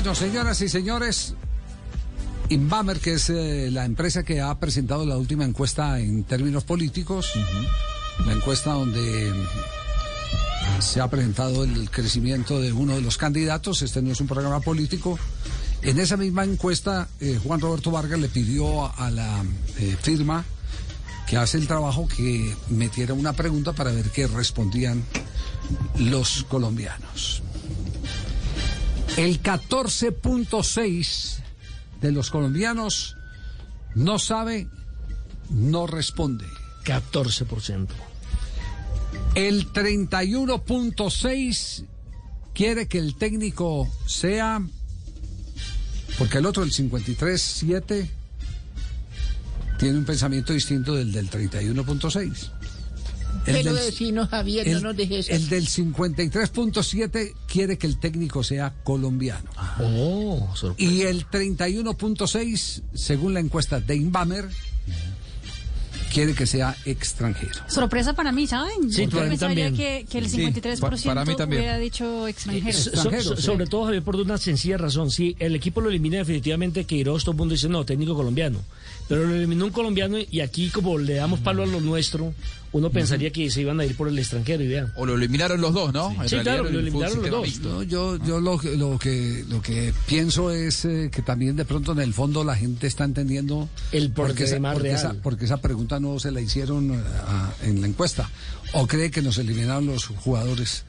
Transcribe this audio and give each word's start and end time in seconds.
Bueno, 0.00 0.14
señoras 0.14 0.60
y 0.60 0.68
señores, 0.68 1.34
Inbamer, 2.50 3.00
que 3.00 3.14
es 3.14 3.30
eh, 3.30 3.68
la 3.72 3.84
empresa 3.84 4.22
que 4.22 4.40
ha 4.40 4.56
presentado 4.60 5.04
la 5.04 5.16
última 5.16 5.44
encuesta 5.44 5.98
en 5.98 6.22
términos 6.22 6.62
políticos, 6.62 7.32
la 8.24 8.32
encuesta 8.32 8.74
donde 8.74 9.32
se 10.78 11.00
ha 11.00 11.10
presentado 11.10 11.64
el 11.64 11.90
crecimiento 11.90 12.60
de 12.60 12.72
uno 12.72 12.94
de 12.94 13.00
los 13.00 13.18
candidatos, 13.18 13.82
este 13.82 14.00
no 14.00 14.12
es 14.12 14.20
un 14.20 14.28
programa 14.28 14.60
político. 14.60 15.18
En 15.82 15.98
esa 15.98 16.16
misma 16.16 16.44
encuesta, 16.44 17.08
eh, 17.18 17.40
Juan 17.42 17.60
Roberto 17.60 17.90
Vargas 17.90 18.20
le 18.20 18.28
pidió 18.28 18.96
a 18.96 19.10
la 19.10 19.42
eh, 19.80 19.96
firma 20.00 20.44
que 21.26 21.38
hace 21.38 21.58
el 21.58 21.66
trabajo 21.66 22.06
que 22.06 22.54
metiera 22.70 23.14
una 23.14 23.32
pregunta 23.32 23.72
para 23.72 23.90
ver 23.90 24.10
qué 24.10 24.28
respondían 24.28 25.02
los 25.96 26.44
colombianos. 26.44 27.42
El 29.18 29.42
14.6 29.42 31.42
de 32.00 32.12
los 32.12 32.30
colombianos 32.30 33.16
no 33.96 34.20
sabe, 34.20 34.68
no 35.50 35.88
responde. 35.88 36.46
14%. 36.84 37.88
El 39.34 39.72
31.6 39.72 41.84
quiere 42.54 42.86
que 42.86 42.98
el 42.98 43.16
técnico 43.16 43.92
sea, 44.06 44.62
porque 46.16 46.38
el 46.38 46.46
otro, 46.46 46.62
el 46.62 46.70
53.7, 46.70 48.08
tiene 49.80 49.98
un 49.98 50.04
pensamiento 50.04 50.52
distinto 50.52 50.94
del 50.94 51.10
del 51.10 51.28
31.6. 51.28 52.52
El 53.48 53.54
Pero 53.56 53.74
del- 53.74 53.84
vecino 53.86 54.26
Javier, 54.26 54.66
no 54.68 54.76
el, 54.78 54.82
nos 54.82 54.96
dejes 54.96 55.28
el 55.30 55.48
del 55.48 55.66
53.7 55.68 57.34
quiere 57.46 57.78
que 57.78 57.86
el 57.86 57.98
técnico 57.98 58.42
sea 58.44 58.74
colombiano. 58.84 59.50
Oh, 59.80 60.48
sorpresa. 60.54 60.90
Y 60.92 61.02
el 61.02 61.26
31.6, 61.26 62.82
según 62.94 63.34
la 63.34 63.40
encuesta 63.40 63.80
de 63.80 63.96
Inbamer, 63.96 64.48
quiere 66.12 66.34
que 66.34 66.46
sea 66.46 66.74
extranjero. 66.86 67.52
Sorpresa 67.68 68.14
para 68.14 68.32
mí, 68.32 68.46
¿saben? 68.46 68.90
Sí, 68.90 69.04
Yo 69.04 69.10
para 69.10 69.24
mí 69.24 69.30
pensaría 69.30 69.66
también. 69.66 69.76
que, 69.76 70.06
que 70.10 70.18
el 70.18 70.28
Sí, 70.30 70.38
53% 70.38 70.80
pa- 70.80 71.14
para 71.14 71.24
mí 71.24 71.36
también. 71.36 71.62
hubiera 71.62 71.78
dicho 71.78 72.26
extranjero. 72.26 72.72
So- 72.78 72.90
extranjero, 72.90 73.22
so- 73.24 73.36
sí. 73.36 73.42
sobre 73.42 73.66
todo, 73.66 73.84
Javier, 73.84 74.02
por 74.02 74.16
una 74.16 74.38
sencilla 74.38 74.78
razón. 74.78 75.10
Si 75.10 75.36
el 75.38 75.54
equipo 75.54 75.80
lo 75.80 75.90
elimina 75.90 76.16
definitivamente, 76.18 76.84
Queiroz, 76.84 77.24
todo 77.24 77.32
el 77.32 77.38
mundo 77.38 77.52
dice, 77.54 77.68
no, 77.68 77.84
técnico 77.84 78.14
colombiano. 78.14 78.60
Pero 79.06 79.24
lo 79.26 79.34
eliminó 79.34 79.66
un 79.66 79.70
colombiano 79.70 80.16
y 80.18 80.40
aquí, 80.40 80.70
como 80.70 80.98
le 80.98 81.14
damos 81.14 81.40
palo 81.40 81.62
a 81.62 81.66
lo 81.66 81.80
nuestro, 81.80 82.32
uno 82.72 82.90
pensaría 82.90 83.30
que 83.30 83.50
se 83.50 83.62
iban 83.62 83.80
a 83.80 83.84
ir 83.84 83.96
por 83.96 84.08
el 84.08 84.18
extranjero 84.18 84.62
y 84.62 84.68
vean. 84.68 84.92
O 84.94 85.06
lo 85.06 85.14
eliminaron 85.14 85.60
los 85.60 85.72
dos, 85.72 85.92
¿no? 85.92 86.10
En 86.22 86.28
Sí, 86.28 86.36
claro, 86.38 86.64
lo 86.68 86.78
eliminaron 86.80 87.20
los 87.22 87.30
dos. 87.30 87.60
No, 87.60 87.82
yo 87.82 88.16
yo 88.24 88.40
lo, 88.40 88.58
que- 88.58 88.76
lo 88.76 88.98
que 88.98 89.44
lo 89.48 89.62
que 89.62 89.92
pienso 90.06 90.50
es 90.50 90.84
eh, 90.84 91.08
que 91.12 91.22
también 91.22 91.56
de 91.56 91.64
pronto 91.64 91.92
en 91.92 92.00
el 92.00 92.12
fondo 92.12 92.44
la 92.44 92.56
gente 92.56 92.86
está 92.86 93.04
entendiendo 93.04 93.68
El 93.92 94.10
porque 94.12 94.44
esa, 94.44 94.58
porque, 94.60 94.90
esa, 94.92 95.08
real. 95.10 95.20
porque 95.22 95.44
esa 95.46 95.56
pregunta 95.62 95.98
no 96.00 96.18
se 96.18 96.30
la 96.30 96.40
hicieron 96.40 96.92
eh, 96.92 96.98
a- 97.26 97.54
en 97.62 97.80
la 97.80 97.86
encuesta 97.86 98.30
o 98.72 98.86
cree 98.86 99.10
que 99.10 99.22
nos 99.22 99.38
eliminaron 99.38 99.86
los 99.86 100.06
jugadores 100.06 100.84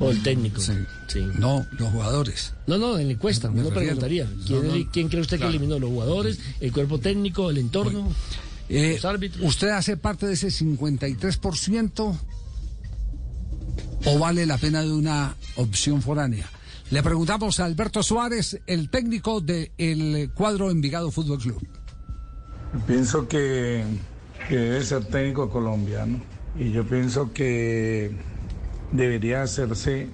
O 0.00 0.10
el 0.10 0.22
técnico. 0.22 0.60
Sí. 0.60 0.72
Sí. 1.08 1.26
no 1.38 1.66
los 1.78 1.90
jugadores 1.90 2.52
No, 2.66 2.76
no, 2.78 2.98
en 2.98 3.06
la 3.06 3.12
encuesta, 3.14 3.48
Me 3.50 3.60
uno 3.62 3.70
refiero. 3.70 3.98
preguntaría. 3.98 4.26
¿quién, 4.46 4.62
No, 4.62 4.68
no. 4.68 4.74
es- 4.74 4.86
quién 4.92 5.08
cree 5.08 5.22
usted 5.22 5.38
que 5.40 5.46
eliminó? 5.46 5.78
¿Los 5.78 5.88
jugadores? 5.90 6.38
¿El 6.60 6.70
cuerpo 6.72 6.98
técnico? 7.00 7.48
¿El 7.50 7.58
entorno? 7.58 8.12
Eh, 8.68 8.94
Los 8.94 9.04
árbitros. 9.04 9.44
¿Usted 9.44 9.68
hace 9.68 9.96
parte 9.96 10.26
de 10.26 10.34
ese 10.34 10.48
53% 10.48 12.18
o 14.04 14.18
vale 14.18 14.46
la 14.46 14.58
pena 14.58 14.82
de 14.82 14.92
una 14.92 15.34
opción 15.56 16.02
foránea? 16.02 16.48
Le 16.90 17.02
preguntamos 17.02 17.60
a 17.60 17.66
Alberto 17.66 18.02
Suárez, 18.02 18.60
el 18.66 18.88
técnico 18.90 19.40
del 19.40 20.30
cuadro 20.34 20.70
Envigado 20.70 21.10
Fútbol 21.10 21.38
Club. 21.38 21.66
Pienso 22.86 23.28
que, 23.28 23.84
que 24.48 24.56
debe 24.56 24.84
ser 24.84 25.04
técnico 25.04 25.50
colombiano 25.50 26.20
y 26.58 26.72
yo 26.72 26.86
pienso 26.86 27.32
que 27.32 28.10
debería 28.92 29.42
hacerse 29.42 30.08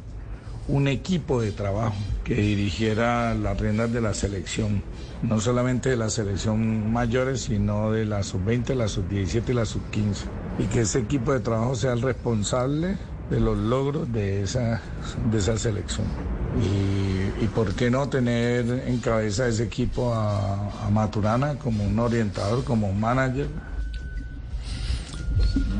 un 0.69 0.89
equipo 0.89 1.41
de 1.41 1.53
trabajo 1.53 1.97
que 2.25 2.35
dirigiera 2.35 3.35
las 3.35 3.61
riendas 3.61 3.93
de 3.93 4.01
la 4.01 4.15
selección, 4.15 4.83
no 5.23 5.41
solamente 5.41 5.91
de 5.91 5.97
la 5.97 6.11
selección 6.11 6.93
mayores, 6.93 7.43
sino 7.43 7.93
de 7.93 8.07
la 8.07 8.23
sub-20, 8.23 8.75
la 8.75 8.89
sub-17 8.89 9.51
y 9.51 9.53
la 9.53 9.67
sub-15. 9.67 10.25
Y 10.59 10.65
que 10.65 10.83
ese 10.83 11.01
equipo 11.01 11.33
de 11.33 11.41
trabajo 11.41 11.75
sea 11.75 11.93
el 11.93 12.03
responsable 12.03 12.97
de 13.31 13.41
los 13.41 13.59
logros 13.59 14.11
de 14.13 14.43
esa, 14.43 14.81
de 15.31 15.39
esa 15.39 15.59
selección. 15.59 16.07
Y, 17.41 17.47
por 17.49 17.75
qué 17.75 17.91
no 17.91 18.09
tener 18.09 18.85
en 18.87 18.99
cabeza 18.99 19.47
ese 19.47 19.65
equipo 19.65 20.15
a, 20.15 20.87
a 20.87 20.91
Maturana 20.91 21.57
como 21.57 21.85
un 21.85 21.99
orientador, 21.99 22.65
como 22.65 22.89
un 22.89 22.99
manager. 22.99 23.49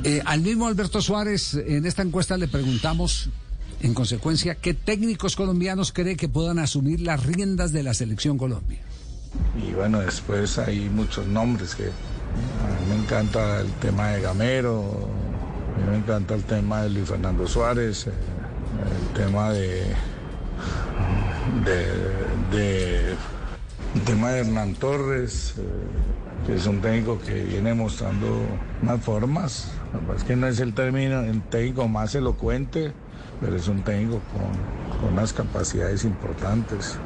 Eh, 0.05 0.21
al 0.25 0.41
mismo 0.43 0.67
Alberto 0.67 1.01
Suárez, 1.01 1.55
en 1.55 1.87
esta 1.87 2.03
encuesta 2.03 2.37
le 2.37 2.49
preguntamos, 2.49 3.31
en 3.85 3.93
consecuencia, 3.95 4.55
qué 4.55 4.73
técnicos 4.73 5.37
colombianos 5.37 5.93
cree 5.93 6.17
que 6.17 6.29
puedan 6.29 6.59
asumir 6.59 7.01
las 7.03 7.25
riendas 7.25 7.71
de 7.73 7.83
la 7.83 7.93
selección 7.93 8.39
Colombia. 8.39 8.81
Y 9.63 9.73
bueno, 9.75 10.01
después 10.01 10.59
hay 10.59 10.89
muchos 10.89 11.27
nombres 11.27 11.75
que 11.75 11.85
a 11.85 11.87
mí 12.81 12.87
me 12.89 12.97
encanta 13.03 13.61
el 13.61 13.71
tema 13.75 14.09
de 14.13 14.23
Gamero, 14.23 15.07
a 15.77 15.81
mí 15.85 15.91
me 15.91 15.97
encanta 15.99 16.35
el 16.35 16.45
tema 16.45 16.83
de 16.83 16.91
Luis 16.91 17.09
Fernando 17.09 17.47
Suárez, 17.47 18.07
eh, 18.07 18.11
el 18.11 19.23
tema 19.23 19.51
de, 19.53 19.83
de, 21.65 22.57
de- 22.57 23.11
el 23.95 24.01
tema 24.05 24.31
de 24.33 24.41
Hernán 24.41 24.75
Torres, 24.75 25.55
eh, 25.59 25.63
que 26.47 26.55
es 26.55 26.67
un 26.67 26.81
técnico 26.81 27.19
que 27.21 27.45
viene 27.45 27.75
mostrando 27.75 28.41
unas 28.83 29.01
formas. 29.03 29.69
Es 30.17 30.25
que 30.25 30.37
no 30.37 30.47
es 30.49 30.59
el 30.59 30.75
término, 30.75 31.21
el 31.21 31.43
técnico 31.43 31.87
más 31.87 32.15
elocuente, 32.15 32.93
pero 33.41 33.57
es 33.57 33.69
un 33.69 33.83
técnico 33.83 34.21
con, 34.33 34.99
con 35.01 35.13
unas 35.15 35.33
capacidades 35.33 36.05
importantes. 36.05 36.97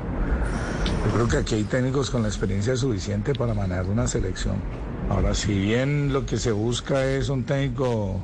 Yo 1.07 1.13
creo 1.15 1.29
que 1.29 1.37
aquí 1.39 1.55
hay 1.57 1.65
técnicos 1.65 2.11
con 2.11 2.23
la 2.23 2.29
experiencia 2.29 2.77
suficiente 2.77 3.33
para 3.35 3.55
manejar 3.55 3.87
una 3.87 4.07
selección. 4.07 4.57
Ahora, 5.11 5.35
si 5.35 5.59
bien 5.59 6.13
lo 6.13 6.27
que 6.27 6.37
se 6.39 6.53
busca 6.53 7.05
es 7.05 7.29
un 7.29 7.45
técnico 7.45 8.21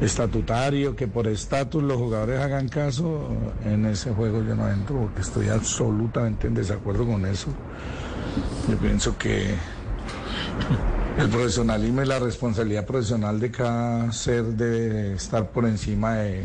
estatutario, 0.00 0.96
que 0.96 1.06
por 1.06 1.28
estatus 1.28 1.82
los 1.82 1.96
jugadores 1.96 2.40
hagan 2.40 2.68
caso, 2.68 3.28
en 3.64 3.86
ese 3.86 4.12
juego 4.12 4.42
yo 4.42 4.54
no 4.54 4.68
entro 4.68 5.00
porque 5.02 5.20
estoy 5.20 5.48
absolutamente 5.48 6.48
en 6.48 6.54
desacuerdo 6.54 7.06
con 7.06 7.24
eso. 7.24 7.48
Yo 8.68 8.76
pienso 8.78 9.16
que 9.16 9.54
el 11.18 11.28
profesionalismo 11.28 12.02
y 12.02 12.06
la 12.06 12.18
responsabilidad 12.18 12.84
profesional 12.86 13.38
de 13.38 13.50
cada 13.50 14.10
ser 14.12 14.44
debe 14.44 15.12
estar 15.14 15.50
por 15.50 15.66
encima 15.66 16.14
de- 16.14 16.44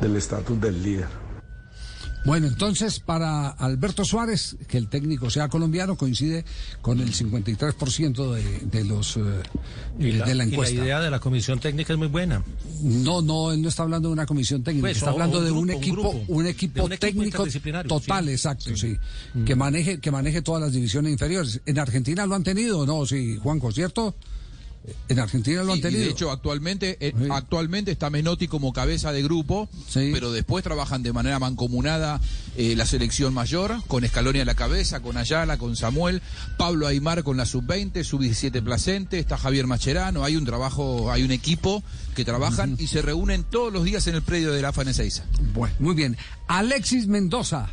del 0.00 0.16
estatus 0.16 0.60
del 0.60 0.82
líder. 0.82 1.24
Bueno, 2.26 2.46
entonces 2.46 3.00
para 3.00 3.50
Alberto 3.50 4.02
Suárez, 4.02 4.56
que 4.66 4.78
el 4.78 4.88
técnico 4.88 5.28
sea 5.28 5.48
colombiano, 5.50 5.94
coincide 5.98 6.46
con 6.80 6.98
el 7.00 7.12
53% 7.12 8.32
de, 8.32 8.60
de 8.60 8.84
los 8.84 9.18
eh, 9.18 9.20
Y 9.98 10.12
la, 10.12 10.24
de 10.24 10.34
la 10.34 10.44
y 10.44 10.48
la 10.48 10.54
encuesta. 10.54 10.74
idea 10.74 11.00
de 11.02 11.10
la 11.10 11.20
comisión 11.20 11.60
técnica 11.60 11.92
es 11.92 11.98
muy 11.98 12.08
buena. 12.08 12.42
No, 12.82 13.20
no, 13.20 13.52
él 13.52 13.60
no 13.60 13.68
está 13.68 13.82
hablando 13.82 14.08
de 14.08 14.14
una 14.14 14.24
comisión 14.24 14.62
técnica, 14.62 14.86
Pues, 14.86 14.96
está 14.96 15.10
hablando 15.10 15.36
un 15.40 15.44
de 15.44 15.50
un 15.50 15.66
grupo, 15.66 15.68
un 15.68 15.70
equipo, 15.76 16.32
un 16.38 16.44
De 16.44 16.50
equipo 16.50 16.84
un 16.84 16.92
equipo 16.94 17.44
técnico 17.44 17.46
total, 17.86 18.24
sí. 18.24 18.30
exacto, 18.30 18.74
sí, 18.74 18.96
Mm. 19.34 19.44
que 19.44 19.54
maneje, 19.54 20.00
que 20.00 20.10
maneje 20.10 20.40
todas 20.40 20.62
las 20.62 20.72
divisiones 20.72 21.12
inferiores. 21.12 21.60
En 21.66 21.78
Argentina 21.78 22.24
lo 22.24 22.34
han 22.36 22.42
tenido, 22.42 22.78
o 22.80 22.86
no, 22.86 23.04
sí, 23.04 23.36
Juanjo, 23.36 23.70
¿cierto? 23.70 24.14
En 25.08 25.18
Argentina 25.18 25.62
lo 25.62 25.72
han 25.72 25.80
tenido. 25.80 26.02
de 26.04 26.10
hecho, 26.10 26.30
actualmente, 26.30 26.98
eh, 27.00 27.14
Sí. 27.16 27.28
actualmente 27.30 27.90
está 27.90 28.10
Menotti 28.10 28.48
como 28.48 28.72
cabeza 28.74 29.12
de 29.12 29.22
grupo, 29.22 29.68
Sí. 29.88 30.10
pero 30.12 30.30
después 30.30 30.62
trabajan 30.62 31.02
de 31.02 31.12
manera 31.12 31.38
mancomunada 31.38 32.20
eh, 32.56 32.76
la 32.76 32.84
selección 32.84 33.32
mayor, 33.32 33.82
con 33.88 34.04
Escaloni 34.04 34.40
a 34.40 34.44
la 34.44 34.54
cabeza, 34.54 35.00
con 35.00 35.16
Ayala, 35.16 35.56
con 35.56 35.74
Samuel, 35.74 36.20
Pablo 36.58 36.86
Aymar 36.86 37.22
con 37.24 37.36
la 37.38 37.46
sub-20, 37.46 38.04
sub-17 38.04 38.62
Placente, 38.62 39.18
está 39.18 39.36
Javier 39.38 39.66
Macherano, 39.66 40.22
hay 40.22 40.36
un 40.36 40.44
trabajo, 40.44 41.10
hay 41.10 41.22
un 41.22 41.30
equipo 41.32 41.82
que 42.14 42.24
trabajan 42.24 42.76
y 42.78 42.86
se 42.86 43.00
reúnen 43.02 43.42
todos 43.44 43.72
los 43.72 43.84
días 43.84 44.06
en 44.06 44.14
el 44.16 44.22
predio 44.22 44.52
de 44.52 44.60
la 44.62 44.68
AFA 44.68 44.82
en 44.82 44.88
Ezeiza. 44.88 45.24
Bueno, 45.54 45.74
muy 45.78 45.94
bien. 45.94 46.16
Alexis 46.46 47.06
Mendoza 47.06 47.70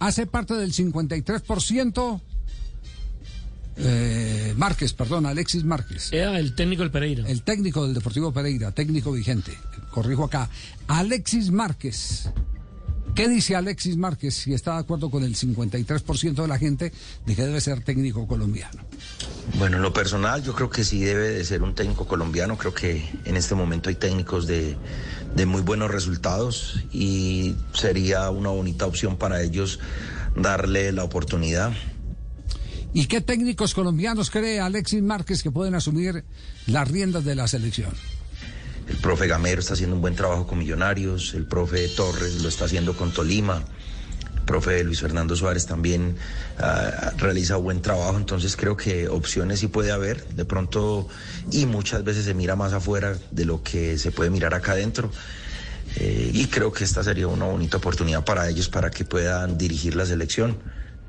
hace 0.00 0.26
parte 0.26 0.54
del 0.54 0.72
53%. 0.72 2.20
Eh, 3.76 4.29
Márquez, 4.60 4.92
perdón, 4.92 5.24
Alexis 5.24 5.64
Márquez. 5.64 6.12
Era 6.12 6.38
el 6.38 6.54
técnico 6.54 6.82
del 6.82 6.90
Pereira. 6.90 7.26
El 7.26 7.40
técnico 7.40 7.82
del 7.86 7.94
Deportivo 7.94 8.30
Pereira, 8.30 8.72
técnico 8.72 9.10
vigente. 9.10 9.56
Corrijo 9.90 10.24
acá. 10.24 10.50
Alexis 10.86 11.50
Márquez. 11.50 12.28
¿Qué 13.14 13.26
dice 13.26 13.56
Alexis 13.56 13.96
Márquez 13.96 14.34
si 14.34 14.52
está 14.52 14.74
de 14.74 14.80
acuerdo 14.80 15.10
con 15.10 15.24
el 15.24 15.34
53% 15.34 16.42
de 16.42 16.46
la 16.46 16.58
gente 16.58 16.92
de 17.24 17.34
que 17.34 17.42
debe 17.42 17.58
ser 17.62 17.82
técnico 17.82 18.26
colombiano? 18.26 18.82
Bueno, 19.58 19.78
en 19.78 19.82
lo 19.82 19.94
personal 19.94 20.42
yo 20.42 20.54
creo 20.54 20.68
que 20.68 20.84
sí 20.84 21.00
debe 21.00 21.30
de 21.30 21.44
ser 21.46 21.62
un 21.62 21.74
técnico 21.74 22.06
colombiano. 22.06 22.58
Creo 22.58 22.74
que 22.74 23.02
en 23.24 23.38
este 23.38 23.54
momento 23.54 23.88
hay 23.88 23.94
técnicos 23.94 24.46
de, 24.46 24.76
de 25.34 25.46
muy 25.46 25.62
buenos 25.62 25.90
resultados 25.90 26.84
y 26.92 27.56
sería 27.72 28.28
una 28.28 28.50
bonita 28.50 28.84
opción 28.84 29.16
para 29.16 29.40
ellos 29.40 29.80
darle 30.36 30.92
la 30.92 31.02
oportunidad. 31.02 31.72
¿Y 32.92 33.06
qué 33.06 33.20
técnicos 33.20 33.72
colombianos 33.72 34.30
cree 34.30 34.58
Alexis 34.58 35.02
Márquez 35.02 35.42
que 35.42 35.52
pueden 35.52 35.74
asumir 35.76 36.24
las 36.66 36.88
riendas 36.88 37.24
de 37.24 37.36
la 37.36 37.46
selección? 37.46 37.92
El 38.88 38.96
profe 38.96 39.28
Gamero 39.28 39.60
está 39.60 39.74
haciendo 39.74 39.94
un 39.94 40.02
buen 40.02 40.16
trabajo 40.16 40.48
con 40.48 40.58
Millonarios, 40.58 41.34
el 41.34 41.46
profe 41.46 41.86
Torres 41.88 42.42
lo 42.42 42.48
está 42.48 42.64
haciendo 42.64 42.96
con 42.96 43.12
Tolima, 43.12 43.62
el 44.34 44.42
profe 44.42 44.82
Luis 44.82 45.00
Fernando 45.00 45.36
Suárez 45.36 45.66
también 45.66 46.16
uh, 46.58 47.16
realiza 47.18 47.54
buen 47.54 47.80
trabajo, 47.80 48.16
entonces 48.16 48.56
creo 48.56 48.76
que 48.76 49.06
opciones 49.06 49.60
sí 49.60 49.68
puede 49.68 49.92
haber, 49.92 50.26
de 50.30 50.44
pronto, 50.44 51.06
y 51.52 51.66
muchas 51.66 52.02
veces 52.02 52.24
se 52.24 52.34
mira 52.34 52.56
más 52.56 52.72
afuera 52.72 53.16
de 53.30 53.44
lo 53.44 53.62
que 53.62 53.96
se 53.98 54.10
puede 54.10 54.30
mirar 54.30 54.54
acá 54.54 54.72
adentro. 54.72 55.12
Eh, 55.96 56.30
y 56.34 56.46
creo 56.46 56.72
que 56.72 56.82
esta 56.84 57.02
sería 57.04 57.28
una 57.28 57.46
bonita 57.46 57.76
oportunidad 57.76 58.24
para 58.24 58.48
ellos 58.48 58.68
para 58.68 58.90
que 58.90 59.04
puedan 59.04 59.56
dirigir 59.56 59.94
la 59.94 60.06
selección. 60.06 60.56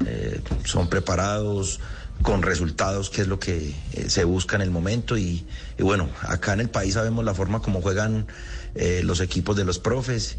Eh, 0.06 0.42
son 0.66 0.90
preparados, 0.90 1.80
con 2.22 2.42
resultados, 2.44 3.10
que 3.10 3.22
es 3.22 3.28
lo 3.28 3.40
que 3.40 3.74
eh, 3.94 4.10
se 4.10 4.24
busca 4.24 4.56
en 4.56 4.62
el 4.62 4.72
momento. 4.72 5.18
Y, 5.18 5.46
y, 5.78 5.84
bueno, 5.84 6.10
acá 6.22 6.54
en 6.54 6.62
el 6.62 6.70
país 6.70 6.94
sabemos 6.94 7.26
la 7.26 7.34
forma 7.34 7.62
como 7.62 7.82
juegan 7.82 8.28
eh, 8.76 9.02
los 9.04 9.20
equipos 9.22 9.56
de 9.56 9.66
los 9.66 9.80
profes 9.80 10.38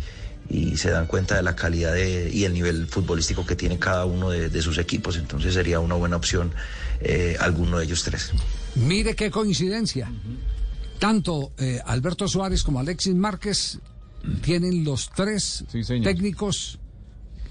y 0.48 0.76
se 0.76 0.90
dan 0.90 1.06
cuenta 1.06 1.36
de 1.36 1.42
la 1.42 1.54
calidad 1.56 1.92
de, 1.94 2.30
y 2.32 2.44
el 2.44 2.52
nivel 2.52 2.86
futbolístico 2.86 3.46
que 3.46 3.56
tiene 3.56 3.78
cada 3.78 4.04
uno 4.04 4.30
de, 4.30 4.48
de 4.48 4.62
sus 4.62 4.78
equipos. 4.78 5.16
Entonces 5.16 5.54
sería 5.54 5.80
una 5.80 5.94
buena 5.94 6.16
opción 6.16 6.52
eh, 7.00 7.36
alguno 7.40 7.78
de 7.78 7.84
ellos 7.84 8.02
tres. 8.02 8.32
Mire 8.74 9.14
qué 9.14 9.30
coincidencia. 9.30 10.10
Tanto 10.98 11.52
eh, 11.58 11.80
Alberto 11.84 12.28
Suárez 12.28 12.62
como 12.62 12.78
Alexis 12.80 13.14
Márquez 13.14 13.78
tienen 14.42 14.84
los 14.84 15.10
tres 15.10 15.64
Sí, 15.70 15.82
técnicos 16.02 16.78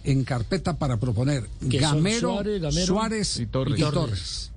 en 0.04 0.24
carpeta 0.24 0.78
para 0.78 0.98
proponer 0.98 1.48
Gamero, 1.62 2.20
Suárez, 2.32 2.62
Gamero 2.62 2.86
Suárez 2.88 3.40
y 3.40 3.46
Torres. 3.46 3.80
y 3.80 3.82
Torres. 3.84 4.52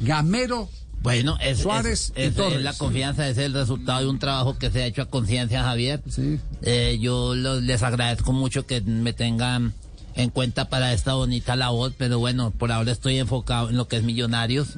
Gamero, 0.00 0.68
Bueno, 1.02 1.36
es, 1.40 1.58
Suárez 1.60 1.92
es- 1.92 2.12
y 2.16 2.20
es- 2.22 2.28
es 2.28 2.34
Torres. 2.36 2.62
la 2.62 2.72
confianza, 2.74 3.26
es 3.28 3.38
el 3.38 3.54
resultado 3.54 4.00
de 4.00 4.06
un 4.08 4.18
trabajo 4.18 4.58
que 4.58 4.70
se 4.70 4.82
ha 4.82 4.86
hecho 4.86 5.02
a 5.02 5.06
conciencia, 5.06 5.62
Javier. 5.62 6.02
Sí. 6.08 6.38
Eh, 6.62 6.98
yo 7.00 7.34
lo- 7.34 7.60
les 7.60 7.82
agradezco 7.82 8.32
mucho 8.32 8.66
que 8.66 8.80
me 8.82 9.12
tengan 9.14 9.72
en 10.16 10.28
cuenta 10.28 10.68
para 10.68 10.92
esta 10.92 11.14
bonita 11.14 11.56
labor, 11.56 11.92
pero 11.96 12.18
bueno, 12.18 12.50
por 12.50 12.72
ahora 12.72 12.92
estoy 12.92 13.16
enfocado 13.18 13.70
en 13.70 13.76
lo 13.76 13.86
que 13.88 13.96
es 13.96 14.02
Millonarios, 14.02 14.70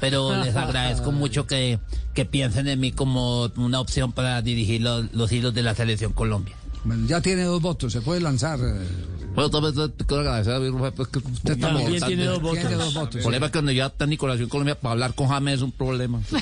pero 0.00 0.34
les 0.44 0.56
agradezco 0.56 1.12
mucho 1.12 1.46
que, 1.46 1.78
que 2.14 2.24
piensen 2.24 2.66
en 2.68 2.80
mí 2.80 2.90
como 2.90 3.44
una 3.56 3.80
opción 3.80 4.12
para 4.12 4.40
dirigir 4.42 4.80
los, 4.82 5.12
los 5.12 5.30
hilos 5.30 5.54
de 5.54 5.62
la 5.62 5.74
selección 5.76 6.12
Colombia. 6.12 6.56
Bueno, 6.84 7.06
ya 7.06 7.20
tiene 7.20 7.42
dos 7.44 7.60
votos, 7.60 7.92
se 7.92 8.00
puede 8.00 8.20
lanzar. 8.20 8.58
eh, 8.60 8.86
Bueno, 9.34 9.50
también 9.50 9.74
te 9.92 10.04
quiero 10.04 10.22
agradecer 10.22 10.54
a 10.54 10.60
mi 10.60 10.68
Rufo, 10.68 10.90
pues, 10.92 11.08
Usted 11.08 11.58
También 11.58 11.84
también 11.84 12.02
tiene 12.04 12.24
dos 12.24 12.40
votos. 12.42 12.60
Tiene 12.60 12.74
dos 12.76 12.94
votos. 12.94 13.16
El 13.16 13.22
problema 13.22 13.46
es 13.46 13.52
que 13.52 13.58
cuando 13.58 13.72
ya 13.72 13.90
técnico 13.90 14.26
de 14.26 14.30
la 14.30 14.34
Nación 14.34 14.48
Colombia 14.48 14.74
para 14.80 14.92
hablar 14.92 15.14
con 15.14 15.28
James 15.28 15.54
es 15.54 15.62
un 15.62 15.72
problema. 15.72 16.20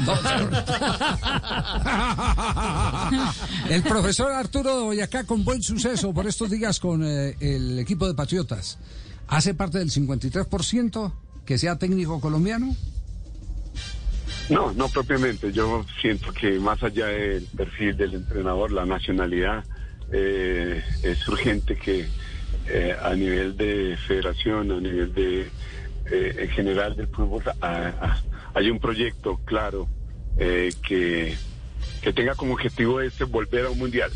El 3.71 3.83
profesor 3.83 4.33
Arturo 4.33 4.79
de 4.79 4.85
Boyacá 4.85 5.25
con 5.25 5.45
buen 5.45 5.63
suceso 5.63 6.13
por 6.13 6.27
estos 6.27 6.51
días 6.51 6.79
con 6.81 7.03
eh, 7.05 7.37
el 7.41 7.79
equipo 7.79 8.07
de 8.07 8.15
Patriotas. 8.15 8.79
¿Hace 9.29 9.55
parte 9.55 9.79
del 9.79 9.91
53% 9.91 11.13
que 11.45 11.59
sea 11.59 11.77
técnico 11.77 12.21
colombiano? 12.21 12.75
No, 14.49 14.73
no 14.73 14.89
propiamente. 14.89 15.53
Yo 15.53 15.85
siento 16.01 16.33
que 16.33 16.59
más 16.61 16.81
allá 16.83 17.07
del 17.07 17.45
perfil 17.45 17.97
del 17.97 18.15
entrenador, 18.15 18.71
la 18.71 18.87
nacionalidad, 18.87 19.65
eh, 20.13 20.83
es 21.03 21.29
urgente 21.29 21.77
que 21.77 22.07
eh, 22.69 22.97
a 23.01 23.15
nivel 23.15 23.57
de 23.57 23.97
federación, 24.07 24.73
a 24.73 24.81
nivel 24.81 25.13
de 25.15 25.49
eh, 26.11 26.37
en 26.39 26.49
general 26.51 26.97
del 26.97 27.09
fútbol, 27.09 27.43
hay 28.55 28.71
un 28.71 28.79
proyecto 28.79 29.41
claro 29.45 29.89
eh, 30.39 30.73
que, 30.87 31.35
que 32.03 32.13
tenga 32.13 32.35
como 32.35 32.55
objetivo 32.55 33.01
este 33.01 33.25
volver 33.25 33.67
a 33.67 33.71
un 33.71 33.79
mundial. 33.79 34.11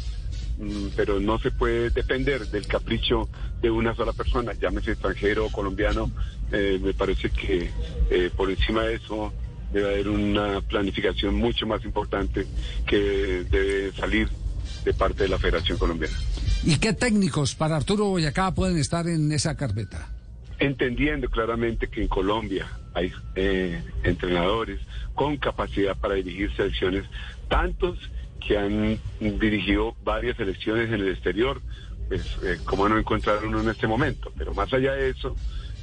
Mm, 0.58 0.88
Pero 0.96 1.20
no 1.20 1.38
se 1.38 1.50
puede 1.50 1.90
depender 1.90 2.46
del 2.46 2.66
capricho 2.66 3.28
de 3.60 3.70
una 3.70 3.94
sola 3.94 4.12
persona, 4.12 4.52
llámese 4.52 4.92
extranjero 4.92 5.46
o 5.46 5.52
colombiano. 5.52 6.10
Eh, 6.52 6.78
me 6.82 6.92
parece 6.94 7.30
que 7.30 7.70
eh, 8.10 8.30
por 8.36 8.50
encima 8.50 8.84
de 8.84 8.94
eso 8.96 9.32
debe 9.72 9.88
haber 9.88 10.08
una 10.08 10.60
planificación 10.60 11.34
mucho 11.36 11.66
más 11.66 11.84
importante 11.84 12.46
que 12.86 13.44
debe 13.50 13.92
salir 13.92 14.28
de 14.84 14.94
parte 14.94 15.24
de 15.24 15.28
la 15.28 15.38
Federación 15.38 15.78
Colombiana. 15.78 16.16
¿Y 16.64 16.76
qué 16.78 16.92
técnicos 16.92 17.54
para 17.54 17.76
Arturo 17.76 18.06
Boyacá 18.06 18.52
pueden 18.54 18.78
estar 18.78 19.06
en 19.08 19.32
esa 19.32 19.56
carpeta? 19.56 20.08
entendiendo 20.60 21.28
claramente 21.28 21.88
que 21.88 22.02
en 22.02 22.08
Colombia 22.08 22.66
hay 22.94 23.10
eh, 23.34 23.82
entrenadores 24.04 24.78
con 25.14 25.38
capacidad 25.38 25.96
para 25.96 26.14
dirigir 26.14 26.54
selecciones, 26.54 27.04
tantos 27.48 27.98
que 28.46 28.56
han 28.58 28.98
dirigido 29.18 29.96
varias 30.04 30.36
selecciones 30.36 30.88
en 30.88 31.00
el 31.00 31.08
exterior, 31.08 31.60
pues 32.08 32.22
eh, 32.44 32.58
como 32.64 32.88
no 32.88 32.98
encontrar 32.98 33.44
uno 33.44 33.60
en 33.60 33.70
este 33.70 33.86
momento. 33.86 34.32
Pero 34.36 34.54
más 34.54 34.72
allá 34.72 34.92
de 34.92 35.10
eso, 35.10 35.34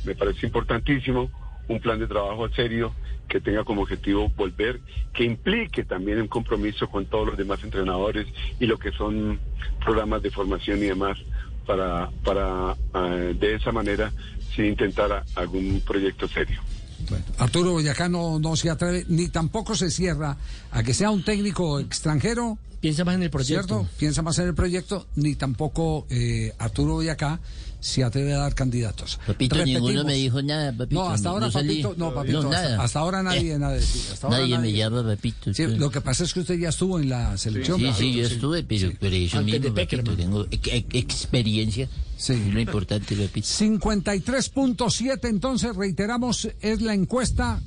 me 0.05 0.15
parece 0.15 0.45
importantísimo 0.45 1.29
un 1.67 1.79
plan 1.79 1.99
de 1.99 2.07
trabajo 2.07 2.47
serio 2.49 2.93
que 3.27 3.41
tenga 3.41 3.63
como 3.65 3.81
objetivo 3.81 4.29
volver, 4.37 4.79
que 5.13 5.25
implique 5.25 5.83
también 5.83 6.21
un 6.21 6.27
compromiso 6.27 6.87
con 6.89 7.05
todos 7.07 7.27
los 7.27 7.37
demás 7.37 7.61
entrenadores 7.63 8.25
y 8.59 8.65
lo 8.65 8.77
que 8.79 8.91
son 8.93 9.39
programas 9.83 10.21
de 10.21 10.31
formación 10.31 10.77
y 10.79 10.87
demás 10.87 11.17
para, 11.65 12.09
para 12.23 12.75
eh, 12.95 13.35
de 13.37 13.55
esa 13.55 13.71
manera 13.73 14.11
sí 14.55 14.61
intentar 14.63 15.11
a- 15.11 15.25
algún 15.35 15.81
proyecto 15.85 16.27
serio. 16.29 16.61
Bueno, 17.09 17.25
Arturo 17.37 17.71
Boyacá 17.73 18.07
no, 18.09 18.39
no 18.39 18.55
se 18.55 18.69
atreve, 18.69 19.05
ni 19.09 19.27
tampoco 19.27 19.75
se 19.75 19.91
cierra 19.91 20.37
a 20.71 20.83
que 20.83 20.93
sea 20.93 21.11
un 21.11 21.23
técnico 21.23 21.79
extranjero, 21.81 22.57
Piensa 22.79 23.03
más 23.03 23.15
en 23.15 23.23
el 23.23 23.29
proyecto. 23.31 23.67
¿cierto? 23.79 23.89
Piensa 23.97 24.21
más 24.21 24.37
en 24.39 24.47
el 24.47 24.53
proyecto, 24.55 25.07
ni 25.15 25.35
tampoco 25.35 26.05
eh, 26.11 26.53
Arturo 26.59 26.93
Boyacá 26.93 27.39
se 27.79 28.03
atreve 28.03 28.33
a 28.33 28.37
dar 28.39 28.55
candidatos. 28.55 29.19
Papito, 29.27 29.63
ninguno 29.63 30.03
me 30.03 30.15
dijo 30.15 30.41
nada, 30.41 30.71
papito. 30.71 30.95
No, 31.01 31.09
hasta 31.09 31.29
ahora, 31.29 31.51
salí. 31.51 31.83
papito, 31.83 31.95
no, 31.97 32.13
papito, 32.13 32.41
No, 32.43 32.49
hasta, 32.51 32.61
nada. 32.69 32.83
hasta 32.83 32.99
ahora 32.99 33.23
nadie, 33.23 33.53
Eh, 33.53 33.59
nada 33.59 33.73
decir. 33.73 34.01
Hasta 34.11 34.27
ahora 34.27 34.39
Nadie 34.39 34.55
me 34.55 34.61
nadie. 34.63 34.77
llama, 34.77 35.03
papito. 35.03 35.53
Sí, 35.53 35.67
lo 35.67 35.89
que 35.91 36.01
pasa 36.01 36.23
es 36.23 36.33
que 36.33 36.39
usted 36.39 36.55
ya 36.57 36.69
estuvo 36.69 36.99
en 36.99 37.09
la 37.09 37.37
selección. 37.37 37.79
Sí, 37.79 37.91
sí, 37.97 38.13
yo 38.13 38.23
estuve, 38.25 38.63
pero, 38.63 38.91
pero 38.99 39.15
eso 39.15 39.41
mismo, 39.43 39.73
papito, 39.73 40.15
tengo 40.15 40.45
ex- 40.49 40.67
ex- 40.73 40.95
experiencia. 40.95 41.87
Sí. 42.17 42.33
Es 42.33 42.53
lo 42.53 42.59
importante, 42.59 43.15
papito. 43.15 43.47
53.7, 43.47 45.29
entonces 45.29 45.75
reiteramos, 45.75 46.47
es 46.61 46.81
la 46.81 46.93
encuesta 46.93 47.61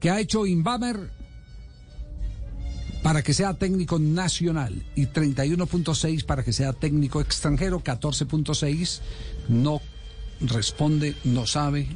que 0.00 0.10
ha 0.10 0.18
hecho 0.20 0.44
Inbamer 0.46 1.10
para 3.02 3.22
que 3.22 3.32
sea 3.34 3.54
técnico 3.54 3.98
nacional 3.98 4.82
y 4.94 5.06
31.6 5.06 6.24
para 6.24 6.42
que 6.44 6.52
sea 6.52 6.72
técnico 6.72 7.20
extranjero, 7.20 7.82
14.6 7.82 9.00
no 9.48 9.80
responde, 10.40 11.14
no 11.24 11.46
sabe. 11.46 11.88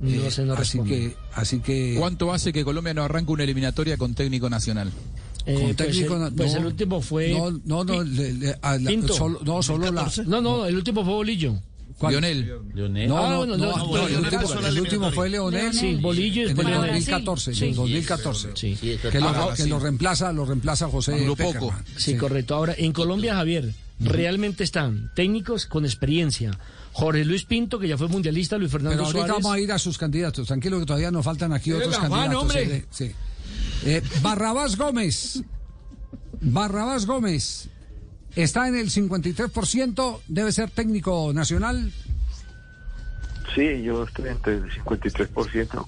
No 0.00 0.08
Eh, 0.10 0.30
sé, 0.30 0.44
no 0.44 0.54
así 0.54 0.78
responde. 0.78 0.90
que, 1.10 1.16
así 1.34 1.60
que 1.60 1.94
¿Cuánto 1.98 2.32
hace 2.32 2.52
que 2.52 2.64
Colombia 2.64 2.92
no 2.94 3.02
arranca 3.04 3.32
una 3.32 3.44
eliminatoria 3.44 3.96
con 3.96 4.14
técnico 4.14 4.50
nacional? 4.50 4.90
Eh, 5.46 5.54
con 5.54 5.62
pues 5.64 5.76
técnico 5.76 6.14
el, 6.14 6.20
na- 6.20 6.30
pues 6.30 6.52
no, 6.52 6.58
el 6.60 6.66
último 6.66 7.00
fue. 7.00 7.30
no, 7.32 7.50
no, 7.64 7.84
no, 7.84 8.02
le- 8.02 8.32
le- 8.34 8.58
a 8.62 8.78
la- 8.78 8.90
Pinto. 8.90 9.12
solo, 9.14 9.40
no, 9.44 9.62
solo 9.62 9.90
la 9.92 10.10
No, 10.26 10.40
no, 10.40 10.66
el 10.66 10.76
último 10.76 11.04
fue 11.04 11.14
Bolillo. 11.14 11.54
¿Cuál? 11.98 12.12
Lionel. 12.12 12.52
Leonel. 12.74 13.08
No, 13.08 13.18
Ah, 13.18 13.28
no, 13.30 13.36
bueno, 13.38 13.56
no, 13.56 13.66
no, 13.66 13.76
no, 13.76 13.86
bueno, 13.88 14.06
el, 14.08 14.16
último, 14.18 14.42
pasó 14.42 14.66
el 14.66 14.80
último 14.80 15.10
fue 15.12 15.28
Leonel. 15.28 15.72
Sí, 15.72 15.94
Bolillo 15.96 16.42
y 16.42 16.50
En 16.50 16.58
el 16.58 16.66
Leonel. 16.66 16.90
2014, 16.92 17.54
Sí, 17.54 17.64
en 17.64 17.70
sí, 17.72 17.76
2014. 17.76 18.48
Sí. 18.54 18.76
Sí, 18.76 18.90
eso 18.92 19.10
Que, 19.10 19.20
lo, 19.20 19.50
que 19.54 19.62
sí. 19.62 19.68
lo 19.68 19.78
reemplaza, 19.78 20.32
lo 20.32 20.44
reemplaza 20.44 20.88
José 20.88 21.26
poco. 21.36 21.74
Sí, 21.96 22.16
correcto. 22.16 22.54
Ahora, 22.54 22.74
en 22.76 22.92
Colombia, 22.92 23.34
Javier, 23.36 23.72
realmente 24.00 24.64
están 24.64 25.10
técnicos 25.14 25.66
con 25.66 25.84
experiencia. 25.84 26.58
Jorge 26.92 27.24
Luis 27.24 27.44
Pinto, 27.44 27.78
que 27.78 27.88
ya 27.88 27.98
fue 27.98 28.06
mundialista, 28.08 28.56
Luis 28.56 28.70
Fernando 28.70 28.96
Pero 28.98 29.06
ahorita 29.06 29.26
Suárez. 29.26 29.42
vamos 29.42 29.56
a 29.56 29.60
ir 29.60 29.72
a 29.72 29.78
sus 29.78 29.98
candidatos. 29.98 30.46
Tranquilo 30.46 30.78
que 30.78 30.86
todavía 30.86 31.10
nos 31.10 31.24
faltan 31.24 31.52
aquí 31.52 31.72
otros 31.72 31.96
candidatos. 31.98 32.42
hombre. 32.42 32.86
Sí, 32.90 33.06
sí. 33.06 33.14
Eh, 33.86 34.02
Barrabás 34.22 34.76
Gómez. 34.76 35.42
Barrabás 36.40 37.06
Gómez. 37.06 37.68
Está 38.36 38.68
en 38.68 38.76
el 38.76 38.90
53%. 38.90 40.20
Debe 40.28 40.52
ser 40.52 40.70
técnico 40.70 41.32
nacional. 41.32 41.92
Sí, 43.54 43.82
yo 43.82 44.04
estoy 44.04 44.28
entre 44.28 44.54
el 44.54 44.70
53%. 44.70 45.86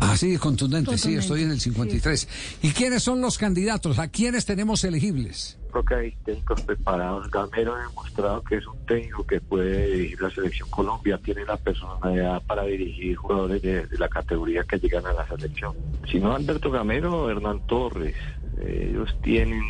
Así 0.00 0.32
de 0.32 0.38
contundente, 0.38 0.96
sí, 0.96 1.14
estoy 1.14 1.42
en 1.42 1.50
el 1.50 1.60
53. 1.60 2.58
¿Y 2.62 2.70
quiénes 2.70 3.02
son 3.02 3.20
los 3.20 3.38
candidatos? 3.38 3.98
¿A 3.98 4.08
quiénes 4.08 4.46
tenemos 4.46 4.82
elegibles? 4.82 5.58
Creo 5.70 5.84
que 5.84 5.94
hay 5.94 6.16
técnicos 6.24 6.62
preparados. 6.62 7.30
Gamero 7.30 7.74
ha 7.74 7.82
demostrado 7.86 8.42
que 8.42 8.56
es 8.56 8.66
un 8.66 8.84
técnico 8.86 9.24
que 9.24 9.40
puede 9.40 9.86
dirigir 9.86 10.20
la 10.20 10.30
selección 10.30 10.68
Colombia, 10.70 11.20
tiene 11.22 11.44
la 11.44 11.56
personalidad 11.58 12.42
para 12.42 12.64
dirigir 12.64 13.14
jugadores 13.16 13.62
de, 13.62 13.86
de 13.86 13.98
la 13.98 14.08
categoría 14.08 14.64
que 14.64 14.78
llegan 14.78 15.06
a 15.06 15.12
la 15.12 15.28
selección. 15.28 15.76
Si 16.10 16.18
no 16.18 16.34
Alberto 16.34 16.70
Gamero, 16.70 17.30
Hernán 17.30 17.66
Torres. 17.66 18.16
Ellos 18.58 19.14
tienen 19.22 19.62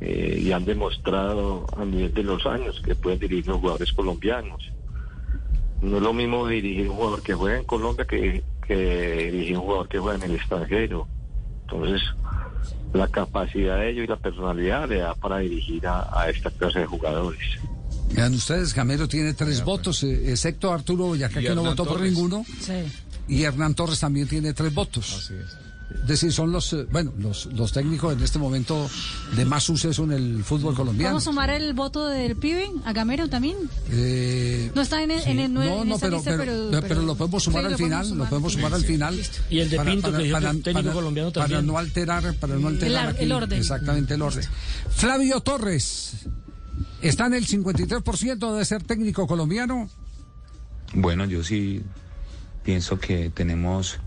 eh, 0.00 0.38
y 0.42 0.52
han 0.52 0.64
demostrado 0.64 1.66
a 1.76 1.84
nivel 1.84 2.12
de 2.12 2.22
los 2.22 2.44
años 2.46 2.80
que 2.84 2.94
pueden 2.94 3.18
dirigir 3.18 3.50
a 3.50 3.54
jugadores 3.54 3.92
colombianos. 3.92 4.62
No 5.82 5.96
es 5.96 6.02
lo 6.02 6.12
mismo 6.12 6.46
dirigir 6.46 6.88
un 6.88 6.96
jugador 6.96 7.22
que 7.22 7.34
juega 7.34 7.58
en 7.58 7.64
Colombia 7.64 8.04
que, 8.06 8.42
que 8.66 9.30
dirigir 9.32 9.56
un 9.56 9.64
jugador 9.64 9.88
que 9.88 9.98
juega 9.98 10.24
en 10.24 10.30
el 10.30 10.36
extranjero. 10.36 11.08
Entonces, 11.62 12.02
la 12.92 13.08
capacidad 13.08 13.78
de 13.78 13.90
ellos 13.90 14.04
y 14.04 14.06
la 14.08 14.16
personalidad 14.16 14.88
le 14.88 14.98
da 14.98 15.14
para 15.14 15.38
dirigir 15.38 15.86
a, 15.86 16.08
a 16.18 16.30
esta 16.30 16.50
clase 16.50 16.80
de 16.80 16.86
jugadores. 16.86 17.40
Vean 18.12 18.34
ustedes, 18.34 18.72
Gamero 18.72 19.08
tiene 19.08 19.34
tres 19.34 19.64
votos, 19.64 20.02
eh, 20.04 20.30
excepto 20.30 20.72
Arturo 20.72 21.06
Boyacá, 21.06 21.40
que 21.40 21.54
no 21.54 21.62
votó 21.64 21.84
por 21.84 22.00
ninguno. 22.00 22.44
Sí. 22.60 22.84
Y 23.28 23.42
Hernán 23.42 23.74
Torres 23.74 23.98
también 23.98 24.28
tiene 24.28 24.52
tres 24.52 24.72
votos. 24.72 25.12
Así 25.24 25.34
es. 25.34 25.65
Es 26.02 26.06
decir, 26.08 26.32
son 26.32 26.52
los, 26.52 26.72
eh, 26.72 26.86
bueno, 26.90 27.12
los, 27.18 27.46
los 27.46 27.72
técnicos 27.72 28.12
en 28.16 28.22
este 28.22 28.38
momento 28.38 28.88
de 29.34 29.44
más 29.44 29.64
suceso 29.64 30.04
en 30.04 30.12
el 30.12 30.44
fútbol 30.44 30.74
colombiano. 30.74 31.10
¿Vamos 31.14 31.24
a 31.24 31.30
sumar 31.30 31.50
el 31.50 31.74
voto 31.74 32.06
del 32.06 32.36
pibe 32.36 32.70
a 32.84 32.92
Gamero 32.92 33.28
también? 33.28 33.56
Eh, 33.90 34.70
No 34.74 34.82
está 34.82 35.02
en, 35.02 35.10
el- 35.10 35.22
en, 35.26 35.38
el- 35.40 35.52
no, 35.52 35.64
no, 35.64 35.82
en 35.82 35.88
no, 35.88 35.96
esa 35.96 36.06
pero, 36.06 36.16
lista, 36.18 36.36
pero, 36.36 36.68
pero, 36.70 36.82
pero 36.86 37.02
lo 37.02 37.14
podemos 37.16 37.42
sumar 37.42 37.62
sí, 37.62 37.66
al 37.66 37.72
lo 37.72 37.78
final, 37.78 38.18
lo 38.18 38.24
podemos 38.28 38.52
sumar 38.52 38.74
al 38.74 38.84
final. 38.84 39.20
Y 39.50 39.58
el 39.58 39.70
de 39.70 39.80
Pinto, 39.80 40.12
que 40.12 40.22
dijo 40.22 40.38
que 40.38 40.46
es 40.46 40.62
técnico 40.62 40.92
colombiano 40.92 41.32
para 41.32 41.46
también. 41.46 41.66
no 41.66 41.78
alterar, 41.78 42.34
para 42.34 42.54
no 42.56 42.68
alterar 42.68 43.06
ar- 43.06 43.14
aquí 43.14 43.24
el 43.24 43.32
orden. 43.32 43.58
exactamente 43.58 44.14
el 44.14 44.22
orden. 44.22 44.44
Flavio 44.90 45.40
Torres 45.40 46.26
está 47.02 47.26
en 47.26 47.34
el 47.34 47.46
53% 47.46 48.56
de 48.56 48.64
ser 48.64 48.82
técnico 48.84 49.26
colombiano. 49.26 49.88
Bueno, 50.94 51.24
yo 51.24 51.42
sí 51.42 51.82
pienso 52.62 52.98
que 52.98 53.30
tenemos 53.30 53.98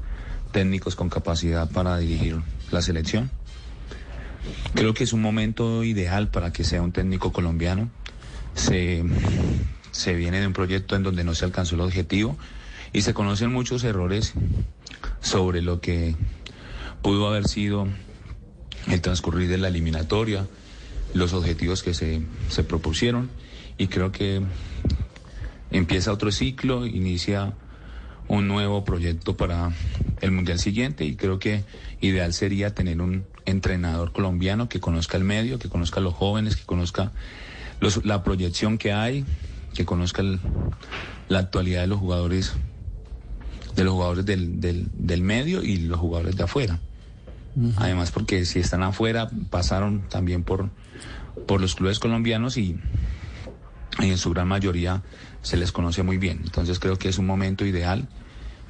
técnicos 0.52 0.96
con 0.96 1.10
capacidad 1.10 1.70
para 1.70 1.98
dirigir 1.98 2.38
la 2.72 2.82
selección. 2.82 3.32
Creo 4.74 4.94
que 4.94 5.04
es 5.04 5.14
un 5.14 5.22
momento 5.22 5.84
ideal 5.84 6.30
para 6.30 6.52
que 6.52 6.64
sea 6.64 6.82
un 6.82 6.92
técnico 6.92 7.32
colombiano. 7.32 7.90
Se, 8.56 9.04
se 9.92 10.14
viene 10.14 10.40
de 10.40 10.48
un 10.48 10.54
proyecto 10.54 10.96
en 10.96 11.04
donde 11.04 11.24
no 11.24 11.36
se 11.36 11.46
alcanzó 11.46 11.76
el 11.76 11.82
objetivo 11.82 12.38
y 12.94 13.02
se 13.02 13.14
conocen 13.14 13.52
muchos 13.52 13.84
errores 13.84 14.34
sobre 15.22 15.62
lo 15.62 15.82
que 15.82 16.16
pudo 17.02 17.28
haber 17.28 17.48
sido 17.48 17.88
el 18.88 19.02
transcurrir 19.02 19.50
de 19.50 19.58
la 19.58 19.68
eliminatoria, 19.68 20.48
los 21.14 21.34
objetivos 21.34 21.84
que 21.84 21.94
se, 21.94 22.22
se 22.50 22.64
propusieron 22.64 23.30
y 23.78 23.88
creo 23.88 24.12
que 24.12 24.42
empieza 25.72 26.12
otro 26.12 26.32
ciclo, 26.32 26.86
inicia 26.86 27.54
un 28.30 28.48
nuevo 28.48 28.86
proyecto 28.86 29.36
para 29.36 29.72
el 30.22 30.32
Mundial 30.32 30.60
siguiente 30.60 31.04
y 31.04 31.16
creo 31.16 31.40
que 31.40 31.64
ideal 32.00 32.34
sería 32.34 32.74
tener 32.74 33.02
un 33.02 33.26
entrenador 33.46 34.12
colombiano 34.14 34.70
que 34.70 34.80
conozca 34.80 35.18
el 35.18 35.24
medio, 35.26 35.60
que 35.60 35.68
conozca 35.68 36.00
a 36.00 36.04
los 36.04 36.14
jóvenes, 36.14 36.56
que 36.56 36.64
conozca 36.66 37.12
los- 37.82 38.06
la 38.06 38.24
proyección 38.24 38.78
que 38.78 38.94
hay, 38.94 39.26
que 39.74 39.84
conozca 39.86 40.22
el- 40.22 40.40
la 41.28 41.40
actualidad 41.40 41.82
de 41.82 41.88
los 41.88 42.00
jugadores, 42.00 42.54
de 43.76 43.84
los 43.84 43.94
jugadores 43.94 44.26
del, 44.26 44.60
del- 44.62 44.88
del 44.94 45.22
medio 45.22 45.64
y 45.64 45.78
los 45.78 46.00
jugadores 46.00 46.36
de 46.36 46.44
afuera. 46.44 46.80
Además, 47.78 48.12
porque 48.12 48.46
si 48.46 48.60
están 48.60 48.84
afuera, 48.84 49.30
pasaron 49.50 50.08
también 50.08 50.44
por, 50.44 50.70
por 51.48 51.60
los 51.62 51.76
clubes 51.76 52.00
colombianos 52.00 52.58
y, 52.58 52.78
y 54.00 54.10
en 54.10 54.18
su 54.18 54.32
gran 54.32 54.48
mayoría 54.48 55.04
se 55.42 55.58
les 55.58 55.72
conoce 55.72 56.04
muy 56.04 56.18
bien. 56.18 56.42
Entonces 56.44 56.80
creo 56.80 56.98
que 56.98 57.10
es 57.10 57.18
un 57.18 57.26
momento 57.26 57.66
ideal 57.66 58.08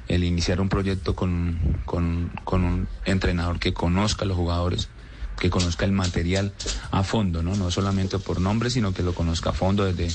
el 0.08 0.24
iniciar 0.24 0.60
un 0.60 0.68
proyecto 0.68 1.14
con, 1.14 1.58
con, 1.84 2.32
con 2.44 2.64
un 2.64 2.88
entrenador 3.04 3.60
que 3.60 3.72
conozca 3.72 4.24
a 4.24 4.28
los 4.28 4.36
jugadores, 4.36 4.88
que 5.38 5.50
conozca 5.50 5.84
el 5.84 5.92
material 5.92 6.52
a 6.90 7.04
fondo, 7.04 7.42
¿no? 7.42 7.54
No 7.54 7.70
solamente 7.70 8.18
por 8.18 8.40
nombre, 8.40 8.70
sino 8.70 8.92
que 8.92 9.04
lo 9.04 9.14
conozca 9.14 9.50
a 9.50 9.52
fondo 9.52 9.84
desde, 9.84 10.12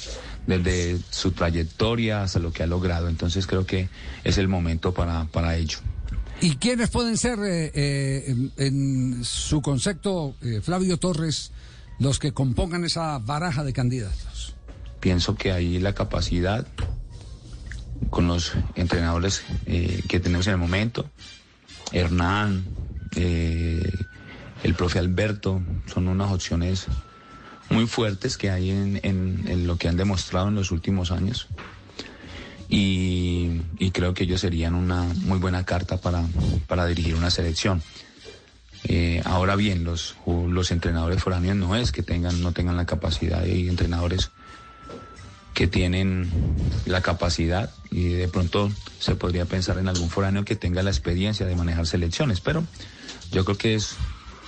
desde 0.47 0.99
su 1.09 1.31
trayectoria 1.31 2.23
hasta 2.23 2.39
lo 2.39 2.51
que 2.51 2.63
ha 2.63 2.67
logrado. 2.67 3.07
Entonces 3.07 3.47
creo 3.47 3.65
que 3.65 3.87
es 4.25 4.37
el 4.37 4.49
momento 4.49 4.93
para, 4.93 5.25
para 5.25 5.55
ello. 5.55 5.77
¿Y 6.41 6.57
quiénes 6.57 6.89
pueden 6.89 7.17
ser, 7.17 7.39
eh, 7.39 7.71
eh, 7.73 8.51
en, 8.57 9.23
su 9.23 9.61
concepto, 9.61 10.35
eh, 10.41 10.59
Flavio 10.61 10.97
Torres, 10.97 11.51
los 11.99 12.19
que 12.19 12.33
compongan 12.33 12.83
esa 12.83 13.17
baraja 13.19 13.63
de 13.63 13.71
candidatos? 13.71 14.34
Pienso 15.05 15.35
que 15.35 15.51
hay 15.51 15.77
la 15.77 15.93
capacidad 15.93 16.65
con 18.09 18.27
los 18.27 18.53
entrenadores 18.73 19.43
eh, 19.67 20.01
que 20.09 20.19
tenemos 20.19 20.47
en 20.47 20.53
el 20.53 20.57
momento, 20.57 21.07
Hernán, 21.91 22.65
eh, 23.15 23.87
el 24.63 24.73
profe 24.73 24.97
Alberto, 24.97 25.61
son 25.85 26.07
unas 26.07 26.31
opciones 26.31 26.87
muy 27.69 27.85
fuertes 27.85 28.35
que 28.35 28.49
hay 28.49 28.71
en, 28.71 29.67
lo 29.67 29.77
que 29.77 29.89
han 29.89 29.95
demostrado 29.95 30.47
en 30.47 30.55
los 30.55 30.71
últimos 30.71 31.11
años. 31.11 31.49
Y, 32.67 33.61
y 33.77 33.91
creo 33.91 34.15
que 34.15 34.23
ellos 34.23 34.41
serían 34.41 34.73
una 34.73 35.03
muy 35.03 35.37
buena 35.37 35.65
carta 35.65 35.97
para, 35.97 36.23
para 36.65 36.87
dirigir 36.87 37.13
una 37.13 37.29
selección. 37.29 37.83
Eh, 38.85 39.21
ahora 39.23 39.55
bien, 39.55 39.83
los, 39.83 40.15
los 40.25 40.71
entrenadores 40.71 41.21
foráneos 41.21 41.57
no 41.57 41.75
es 41.75 41.91
que 41.91 42.01
tengan, 42.01 42.41
no 42.41 42.53
tengan 42.53 42.75
la 42.75 42.87
capacidad, 42.87 43.41
hay 43.41 43.69
entrenadores 43.69 44.31
que 45.55 45.67
tienen 45.67 46.29
la 46.85 47.01
capacidad 47.01 47.71
y 47.89 48.09
de 48.09 48.27
pronto 48.27 48.69
se 48.99 49.15
podría 49.15 49.45
pensar 49.45 49.79
en 49.79 49.87
algún 49.87 50.09
foráneo 50.09 50.45
que 50.45 50.55
tenga 50.55 50.83
la 50.83 50.91
experiencia 50.91 51.45
de 51.45 51.55
manejar 51.55 51.87
selecciones, 51.87 52.41
pero 52.41 52.63
yo 53.31 53.45
creo 53.45 53.57
que 53.57 53.73
es, 53.73 53.95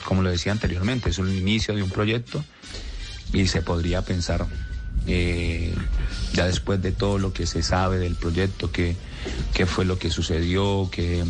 como 0.06 0.22
lo 0.22 0.30
decía 0.30 0.52
anteriormente, 0.52 1.10
es 1.10 1.18
un 1.18 1.36
inicio 1.36 1.74
de 1.74 1.82
un 1.82 1.90
proyecto 1.90 2.44
y 3.34 3.48
se 3.48 3.62
podría 3.62 4.04
pensar 4.04 4.46
eh, 5.08 5.74
ya 6.34 6.46
después 6.46 6.82
de 6.82 6.92
todo 6.92 7.18
lo 7.18 7.32
que 7.32 7.48
se 7.48 7.64
sabe 7.64 8.00
del 8.00 8.16
proyecto, 8.16 8.70
qué, 8.72 8.98
fue 9.66 9.86
lo 9.86 9.98
que 9.98 10.12
sucedió, 10.12 10.90
qué, 10.92 11.24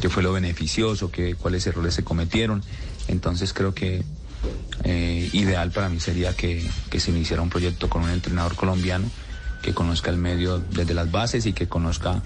qué 0.00 0.08
fue 0.08 0.24
lo 0.24 0.32
beneficioso, 0.32 1.12
qué, 1.12 1.36
cuáles 1.36 1.66
errores 1.68 1.94
se 1.94 2.02
cometieron. 2.02 2.62
Entonces 3.06 3.52
creo 3.52 3.74
que 3.74 4.02
eh, 4.84 5.28
ideal 5.32 5.70
para 5.70 5.88
mí 5.88 6.00
sería 6.00 6.34
que, 6.34 6.68
que 6.90 7.00
se 7.00 7.10
iniciara 7.10 7.42
un 7.42 7.50
proyecto 7.50 7.88
con 7.90 8.02
un 8.02 8.10
entrenador 8.10 8.56
colombiano 8.56 9.10
que 9.62 9.74
conozca 9.74 10.10
el 10.10 10.16
medio 10.16 10.58
desde 10.58 10.94
las 10.94 11.10
bases 11.10 11.44
y 11.46 11.52
que 11.52 11.68
conozca 11.68 12.22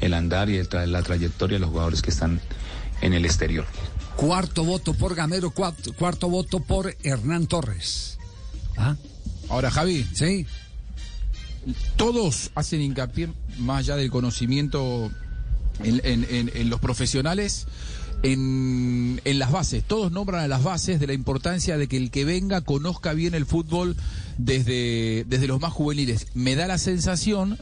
el 0.00 0.14
andar 0.14 0.50
y 0.50 0.56
el 0.56 0.68
tra- 0.68 0.86
la 0.86 1.02
trayectoria 1.02 1.56
de 1.56 1.60
los 1.60 1.70
jugadores 1.70 2.02
que 2.02 2.10
están 2.10 2.40
en 3.02 3.12
el 3.12 3.24
exterior. 3.24 3.66
Cuarto 4.16 4.64
voto 4.64 4.94
por 4.94 5.14
Gamero, 5.14 5.50
cuarto, 5.52 5.92
cuarto 5.92 6.28
voto 6.28 6.60
por 6.60 6.94
Hernán 7.04 7.46
Torres. 7.46 8.18
¿Ah? 8.76 8.96
Ahora, 9.48 9.70
Javi. 9.70 10.04
Sí. 10.12 10.46
Todos 11.96 12.50
hacen 12.56 12.80
hincapié, 12.80 13.28
más 13.58 13.80
allá 13.80 13.96
del 13.96 14.10
conocimiento 14.10 15.10
en, 15.84 16.00
en- 16.04 16.26
en- 16.28 16.50
en 16.54 16.70
los 16.70 16.80
profesionales, 16.80 17.66
en, 18.22 19.20
las 19.24 19.50
bases. 19.50 19.84
Todos 19.84 20.12
nombran 20.12 20.42
a 20.42 20.48
las 20.48 20.62
bases 20.62 21.00
de 21.00 21.06
la 21.06 21.12
importancia 21.12 21.76
de 21.76 21.88
que 21.88 21.96
el 21.96 22.10
que 22.10 22.24
venga 22.24 22.60
conozca 22.60 23.12
bien 23.12 23.34
el 23.34 23.46
fútbol 23.46 23.96
desde, 24.38 25.24
desde 25.28 25.46
los 25.46 25.60
más 25.60 25.72
juveniles. 25.72 26.28
Me 26.34 26.54
da 26.54 26.66
la 26.66 26.78
sensación 26.78 27.58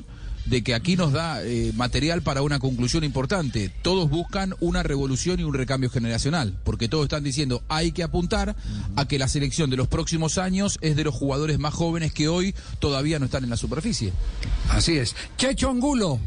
de 0.46 0.62
que 0.62 0.74
aquí 0.74 0.96
nos 0.96 1.12
da 1.12 1.42
eh, 1.42 1.72
material 1.76 2.22
para 2.22 2.42
una 2.42 2.58
conclusión 2.58 3.04
importante. 3.04 3.70
Todos 3.82 4.10
buscan 4.10 4.54
una 4.60 4.82
revolución 4.82 5.38
y 5.40 5.44
un 5.44 5.54
recambio 5.54 5.90
generacional, 5.90 6.58
porque 6.64 6.88
todos 6.88 7.04
están 7.04 7.22
diciendo 7.22 7.62
hay 7.68 7.92
que 7.92 8.02
apuntar 8.02 8.56
a 8.96 9.06
que 9.06 9.18
la 9.18 9.28
selección 9.28 9.70
de 9.70 9.76
los 9.76 9.88
próximos 9.88 10.38
años 10.38 10.78
es 10.80 10.96
de 10.96 11.04
los 11.04 11.14
jugadores 11.14 11.58
más 11.58 11.74
jóvenes 11.74 12.12
que 12.12 12.28
hoy 12.28 12.54
todavía 12.78 13.18
no 13.18 13.26
están 13.26 13.44
en 13.44 13.50
la 13.50 13.56
superficie. 13.56 14.12
Así 14.68 14.96
es. 14.96 15.14
Checho 15.36 15.70
Angulo, 15.70 16.18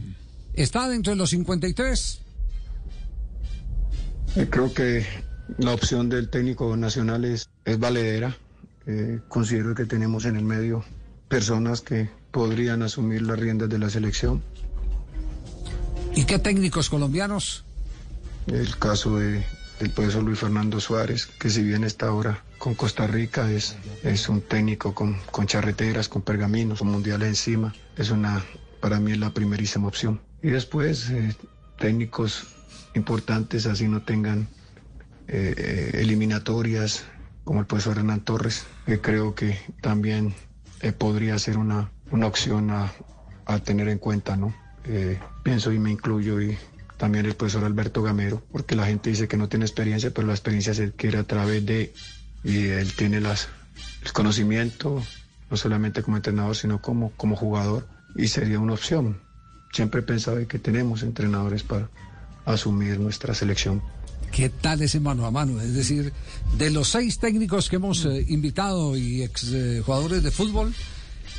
¿está 0.54 0.88
dentro 0.88 1.12
de 1.12 1.18
los 1.18 1.32
53? 1.32 2.23
Eh, 4.36 4.48
Creo 4.50 4.74
que 4.74 5.06
la 5.58 5.74
opción 5.74 6.10
del 6.10 6.30
técnico 6.30 6.76
nacional 6.78 7.26
es, 7.26 7.50
es 7.66 7.80
valedera. 7.80 8.36
Eh, 8.86 9.20
considero 9.28 9.76
que 9.76 9.86
tenemos 9.86 10.26
en 10.26 10.36
el 10.36 10.44
medio 10.44 10.84
personas 11.28 11.82
que 11.82 12.10
podrían 12.32 12.82
asumir 12.82 13.22
las 13.22 13.40
riendas 13.40 13.70
de 13.70 13.80
la 13.80 13.90
selección. 13.90 14.42
¿Y 16.16 16.26
qué 16.26 16.40
técnicos 16.40 16.90
colombianos? 16.90 17.64
El 18.48 18.78
caso 18.78 19.18
de, 19.18 19.44
del 19.80 19.90
profesor 19.92 20.24
Luis 20.24 20.40
Fernando 20.40 20.80
Suárez, 20.80 21.26
que 21.26 21.50
si 21.50 21.64
bien 21.64 21.84
está 21.84 22.08
ahora 22.08 22.44
con 22.58 22.76
Costa 22.76 23.08
Rica, 23.08 23.50
es, 23.52 23.76
es 24.04 24.30
un 24.30 24.42
técnico 24.42 24.94
con, 24.94 25.18
con 25.32 25.48
charreteras, 25.48 26.10
con 26.10 26.22
pergaminos, 26.22 26.80
con 26.80 26.90
mundiales 26.90 27.30
encima. 27.30 27.74
Es 27.98 28.10
una, 28.10 28.44
para 28.80 29.00
mí 29.00 29.14
es 29.14 29.20
la 29.20 29.32
primerísima 29.34 29.88
opción. 29.88 30.22
Y 30.42 30.50
después, 30.50 31.10
eh, 31.10 31.36
técnicos 31.80 32.48
importantes, 32.94 33.66
así 33.66 33.88
no 33.88 34.02
tengan 34.02 34.48
eh, 35.28 35.54
eh, 35.58 35.92
eliminatorias, 36.02 37.06
como 37.44 37.60
el 37.60 37.66
profesor 37.66 37.98
Hernán 37.98 38.22
Torres, 38.22 38.66
que 38.86 39.02
creo 39.02 39.36
que 39.36 39.58
también 39.82 40.34
eh, 40.82 40.92
podría 40.92 41.38
ser 41.40 41.58
una, 41.58 41.92
una 42.12 42.28
opción 42.28 42.70
a, 42.72 42.92
a 43.46 43.60
tener 43.60 43.88
en 43.90 43.98
cuenta, 43.98 44.36
¿no? 44.36 44.54
Pienso 45.44 45.72
y 45.72 45.80
me 45.80 45.92
incluyo 45.92 46.42
y 46.42 46.58
también 46.98 47.26
el 47.26 47.36
profesor 47.36 47.64
Alberto 47.64 48.04
Gamero, 48.04 48.44
porque 48.52 48.76
la 48.76 48.86
gente 48.86 49.10
dice 49.10 49.30
que 49.30 49.38
no 49.38 49.48
tiene 49.48 49.64
experiencia, 49.64 50.12
pero 50.14 50.28
la 50.28 50.34
experiencia 50.34 50.74
se 50.74 50.86
adquiere 50.86 51.18
a 51.20 51.24
través 51.24 51.66
de 51.66 51.94
y 52.44 52.68
él 52.68 52.94
tiene 52.94 53.22
las, 53.22 53.48
el 54.04 54.12
conocimiento, 54.12 55.02
no 55.50 55.58
solamente 55.58 56.04
como 56.04 56.18
entrenador, 56.18 56.56
sino 56.56 56.82
como, 56.82 57.12
como 57.12 57.36
jugador, 57.36 57.88
y 58.16 58.28
sería 58.28 58.60
una 58.60 58.74
opción. 58.74 59.20
Siempre 59.72 60.02
he 60.02 60.04
pensado 60.04 60.46
que 60.48 60.60
tenemos 60.60 61.04
entrenadores 61.04 61.64
para 61.64 61.90
asumir 62.46 63.00
nuestra 63.00 63.34
selección. 63.34 63.82
¿Qué 64.32 64.50
tal 64.50 64.82
ese 64.82 65.00
mano 65.00 65.26
a 65.26 65.32
mano? 65.32 65.62
Es 65.62 65.76
decir, 65.76 66.12
de 66.58 66.72
los 66.72 66.90
seis 66.90 67.20
técnicos 67.20 67.70
que 67.70 67.76
hemos 67.76 68.04
eh, 68.06 68.26
invitado 68.30 68.98
y 68.98 69.22
ex 69.22 69.52
eh, 69.54 69.82
jugadores 69.86 70.24
de 70.24 70.32
fútbol, 70.32 70.74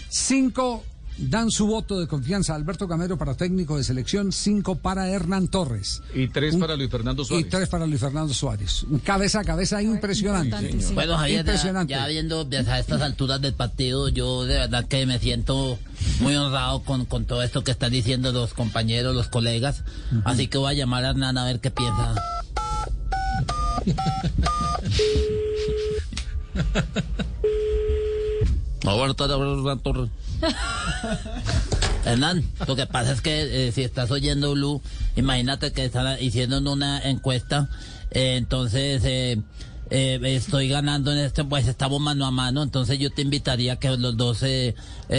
cinco 0.08 0.84
dan 1.16 1.50
su 1.50 1.66
voto 1.66 1.98
de 2.00 2.06
confianza 2.08 2.52
a 2.52 2.56
Alberto 2.56 2.86
Gamero 2.86 3.16
para 3.16 3.34
técnico 3.34 3.76
de 3.76 3.84
selección, 3.84 4.32
cinco 4.32 4.76
para 4.76 5.08
Hernán 5.08 5.48
Torres. 5.48 6.02
Y 6.14 6.28
tres 6.28 6.54
Un- 6.54 6.60
para 6.60 6.76
Luis 6.76 6.90
Fernando 6.90 7.22
Y 7.22 7.26
Suárez. 7.26 7.48
tres 7.50 7.68
para 7.68 7.86
Luis 7.86 8.00
Fernando 8.00 8.34
Suárez. 8.34 8.82
Un 8.84 8.98
cabeza 8.98 9.40
a 9.40 9.44
cabeza 9.44 9.82
impresionante. 9.82 10.76
Bueno, 10.94 11.16
Javier, 11.16 11.36
ya, 11.36 11.40
impresionante. 11.52 11.90
ya 11.92 12.06
viendo 12.06 12.46
a 12.68 12.78
estas 12.78 13.00
alturas 13.02 13.40
del 13.40 13.54
partido, 13.54 14.08
yo 14.08 14.44
de 14.44 14.54
verdad 14.58 14.86
que 14.86 15.06
me 15.06 15.18
siento 15.18 15.78
muy 16.20 16.34
honrado 16.36 16.82
con, 16.82 17.04
con 17.04 17.24
todo 17.24 17.42
esto 17.42 17.64
que 17.64 17.70
están 17.70 17.92
diciendo 17.92 18.32
los 18.32 18.54
compañeros, 18.54 19.14
los 19.14 19.28
colegas. 19.28 19.82
Así 20.24 20.48
que 20.48 20.58
voy 20.58 20.72
a 20.72 20.74
llamar 20.74 21.04
a 21.04 21.10
Hernán 21.10 21.38
a 21.38 21.44
ver 21.44 21.60
qué 21.60 21.70
piensa. 21.70 22.14
Ahora 28.86 29.14
Torres. 29.82 30.10
Hernán, 32.04 32.44
lo 32.66 32.76
que 32.76 32.86
pasa 32.86 33.12
es 33.12 33.20
que 33.20 33.68
eh, 33.68 33.72
si 33.72 33.82
estás 33.82 34.10
oyendo 34.10 34.52
Blue, 34.52 34.82
imagínate 35.16 35.72
que 35.72 35.86
están 35.86 36.22
hicieron 36.22 36.66
una 36.66 37.00
encuesta, 37.00 37.68
eh, 38.10 38.36
entonces 38.36 39.02
eh, 39.04 39.40
eh, 39.90 40.20
estoy 40.22 40.68
ganando 40.68 41.12
en 41.12 41.18
este, 41.18 41.44
pues 41.44 41.66
estamos 41.66 42.00
mano 42.00 42.26
a 42.26 42.30
mano, 42.30 42.62
entonces 42.62 42.98
yo 42.98 43.10
te 43.10 43.22
invitaría 43.22 43.76
que 43.76 43.96
los 43.96 44.16
dos 44.16 44.44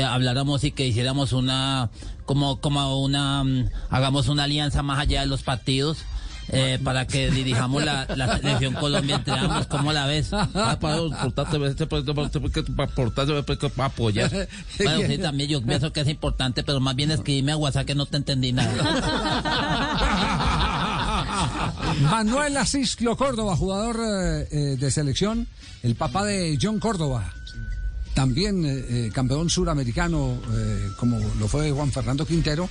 habláramos 0.04 0.64
y 0.64 0.72
que 0.72 0.86
hiciéramos 0.86 1.34
una, 1.34 1.90
como, 2.26 2.62
como 2.62 3.00
una, 3.04 3.44
mm, 3.44 3.70
hagamos 3.90 4.28
una 4.28 4.44
alianza 4.44 4.84
más 4.84 5.00
allá 5.00 5.22
de 5.22 5.28
los 5.28 5.44
partidos. 5.44 6.00
Eh, 6.50 6.80
para 6.84 7.08
que 7.08 7.32
dirijamos 7.32 7.84
la, 7.84 8.06
la 8.16 8.38
selección 8.38 8.74
Colombia 8.76 9.16
entre 9.16 9.34
ambos, 9.34 9.66
¿cómo 9.68 9.94
la 9.94 10.06
ves? 10.06 10.32
Ah, 10.34 10.78
para 10.80 10.98
portarte, 10.98 11.68
este, 11.68 11.88
pues, 11.88 12.04
para 12.04 12.88
portarte, 12.88 13.44
pues, 13.44 13.60
para 13.74 13.88
apoyar. 13.88 14.32
Bueno, 14.78 15.08
sí, 15.08 15.18
también 15.18 15.50
yo 15.50 15.64
pienso 15.64 15.92
que 15.92 16.02
es 16.02 16.08
importante, 16.08 16.64
pero 16.64 16.80
más 16.80 16.96
bien 16.96 17.12
escribime 17.12 17.54
a 17.54 17.58
WhatsApp 17.58 17.86
que 17.86 17.96
no 17.96 18.06
te 18.06 18.18
entendí 18.18 18.52
nada. 18.52 18.74
Manuel 22.02 22.58
Asisclo 22.58 23.16
Córdoba, 23.16 23.56
jugador 23.56 23.98
eh, 24.00 24.48
eh, 24.52 24.78
de 24.78 24.92
selección, 24.92 25.48
el 25.84 25.96
papá 25.96 26.26
de 26.26 26.58
John 26.62 26.80
Córdoba. 26.80 27.34
También 28.16 28.64
eh, 28.66 29.12
campeón 29.14 29.50
suramericano, 29.50 30.40
eh, 30.54 30.90
como 30.98 31.20
lo 31.38 31.50
fue 31.50 31.70
Juan 31.72 31.92
Fernando 31.92 32.26
Quintero, 32.26 32.70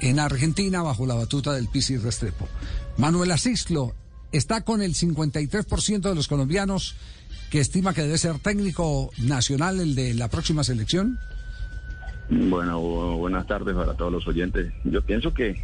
en 0.00 0.18
Argentina 0.18 0.82
bajo 0.82 1.04
la 1.04 1.14
batuta 1.14 1.52
del 1.52 1.68
Pisi 1.68 1.98
Restrepo. 1.98 2.48
Manuel 2.98 3.30
Asisclo 3.32 3.94
está 4.32 4.62
con 4.62 4.82
el 4.82 4.94
53% 4.94 6.00
de 6.00 6.14
los 6.14 6.28
colombianos 6.28 6.94
que 7.50 7.60
estima 7.60 7.94
que 7.94 8.02
debe 8.02 8.18
ser 8.18 8.38
técnico 8.38 9.10
nacional 9.18 9.80
el 9.80 9.94
de 9.94 10.14
la 10.14 10.28
próxima 10.28 10.64
selección. 10.64 11.18
Bueno, 12.28 12.80
bu- 12.82 13.18
buenas 13.18 13.46
tardes 13.46 13.74
para 13.76 13.94
todos 13.94 14.10
los 14.12 14.26
oyentes. 14.26 14.72
Yo 14.84 15.00
pienso 15.02 15.32
que 15.32 15.54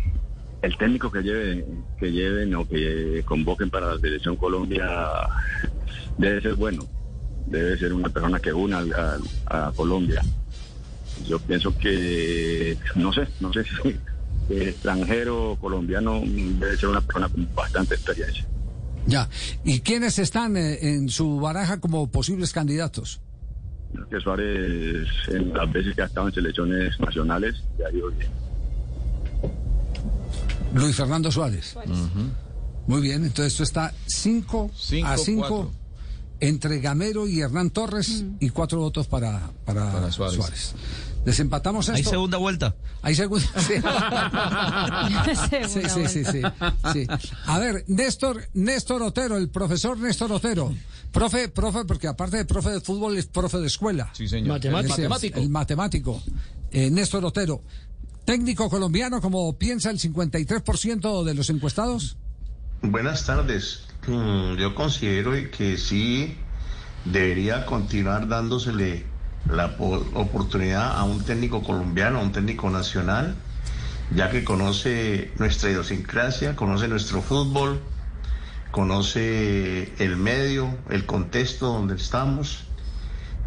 el 0.63 0.77
técnico 0.79 1.11
que 1.11 1.23
lleve, 1.23 1.67
que 1.99 2.13
lleven 2.13 2.55
o 2.55 2.69
que 2.69 3.23
convoquen 3.25 3.69
para 3.71 3.95
la 3.95 4.01
selección 4.01 4.37
Colombia 4.37 4.87
debe 6.19 6.41
ser 6.41 6.55
bueno, 6.55 6.87
debe 7.47 7.77
ser 7.79 7.93
una 7.93 8.09
persona 8.11 8.39
que 8.39 8.53
una 8.53 8.85
a, 9.49 9.73
Colombia. 9.75 10.23
Yo 11.27 11.39
pienso 11.41 11.77
que, 11.79 12.79
no 12.95 13.13
sé, 13.13 13.27
no 13.41 13.53
sé 13.53 13.65
si 13.83 13.97
extranjero 14.51 15.57
colombiano 15.61 16.21
debe 16.25 16.77
ser 16.77 16.89
una 16.89 17.01
persona 17.01 17.29
con 17.29 17.49
bastante 17.55 17.95
experiencia. 17.95 18.47
Ya. 19.07 19.29
¿Y 19.65 19.81
quiénes 19.81 20.19
están 20.19 20.57
eh, 20.57 20.79
en 20.95 21.09
su 21.09 21.41
baraja 21.41 21.81
como 21.81 22.09
posibles 22.11 22.53
candidatos? 22.53 23.21
Que 24.11 24.21
Suárez, 24.21 25.07
en 25.29 25.53
las 25.53 25.71
veces 25.73 25.95
que 25.95 26.03
ha 26.03 26.07
estado 26.07 26.29
en 26.29 26.35
selecciones 26.35 26.99
nacionales, 27.01 27.57
ya 27.79 27.87
ha 27.87 27.93
ido 27.93 28.11
bien. 28.11 28.31
Luis 30.75 30.97
Fernando 30.97 31.31
Suárez. 31.31 31.77
Muy 32.87 33.01
bien, 33.03 33.25
entonces 33.25 33.53
esto 33.53 33.63
está 33.65 33.93
5 34.07 34.71
Cinco, 34.75 35.07
a 35.09 35.17
5 35.19 35.41
cuatro. 35.49 35.71
entre 36.41 36.81
Gamero 36.81 37.27
y 37.29 37.41
Hernán 37.41 37.71
Torres 37.71 38.25
y 38.41 38.49
cuatro 38.51 38.79
votos 38.79 39.07
para, 39.07 39.51
para, 39.65 39.93
Para 39.93 40.11
Suárez. 40.11 40.37
Suárez. 40.37 40.75
Desempatamos 41.25 41.87
esto. 41.89 41.97
Hay 41.97 42.05
segunda 42.05 42.39
vuelta. 42.39 42.75
Hay 43.03 43.15
segunda. 43.15 43.47
Sí. 43.59 43.75
Sí, 45.69 45.81
sí, 45.89 46.09
sí, 46.09 46.25
sí, 46.25 46.43
sí. 46.93 47.07
A 47.47 47.59
ver, 47.59 47.85
Néstor, 47.87 48.49
Néstor 48.55 49.03
Otero, 49.03 49.37
el 49.37 49.49
profesor 49.49 49.99
Néstor 49.99 50.33
Otero. 50.33 50.75
Profe, 51.13 51.49
profe, 51.49 51.85
porque 51.85 52.09
aparte 52.09 52.39
de 52.39 52.45
profe 52.45 52.71
de 52.71 52.81
fútbol 52.81 53.17
es 53.19 53.27
profe 53.27 53.59
de 53.59 53.67
escuela. 53.67 54.11
Sí, 54.15 54.27
señor. 54.29 54.49
Matemático. 54.55 54.95
El- 54.95 55.09
Matemático. 55.09 55.39
El 55.41 55.49
matemático. 55.51 56.23
Eh, 56.71 56.91
Néstor 56.91 57.25
Otero. 57.25 57.63
Técnico 58.25 58.69
colombiano, 58.71 59.21
como 59.21 59.57
piensa 59.59 59.91
el 59.91 59.99
53% 59.99 61.25
de 61.25 61.35
los 61.35 61.51
encuestados. 61.51 62.17
Buenas 62.83 63.27
tardes. 63.27 63.85
Mm, 64.07 64.57
Yo 64.57 64.75
considero 64.75 65.33
que 65.57 65.77
sí 65.77 66.35
debería 67.05 67.67
continuar 67.67 68.29
dándosele 68.29 69.05
la 69.51 69.77
po- 69.77 70.05
oportunidad 70.15 70.97
a 70.99 71.05
un 71.05 71.23
técnico 71.25 71.63
colombiano, 71.63 72.19
a 72.21 72.23
un 72.23 72.33
técnico 72.33 72.71
nacional, 72.71 73.35
ya 74.15 74.31
que 74.31 74.45
conoce 74.45 75.33
nuestra 75.39 75.71
idiosincrasia, 75.71 76.55
conoce 76.57 76.89
nuestro 76.89 77.23
fútbol, 77.23 77.81
conoce 78.71 79.93
el 79.99 80.17
medio, 80.17 80.75
el 80.91 81.07
contexto 81.07 81.67
donde 81.67 81.97
estamos. 81.97 82.65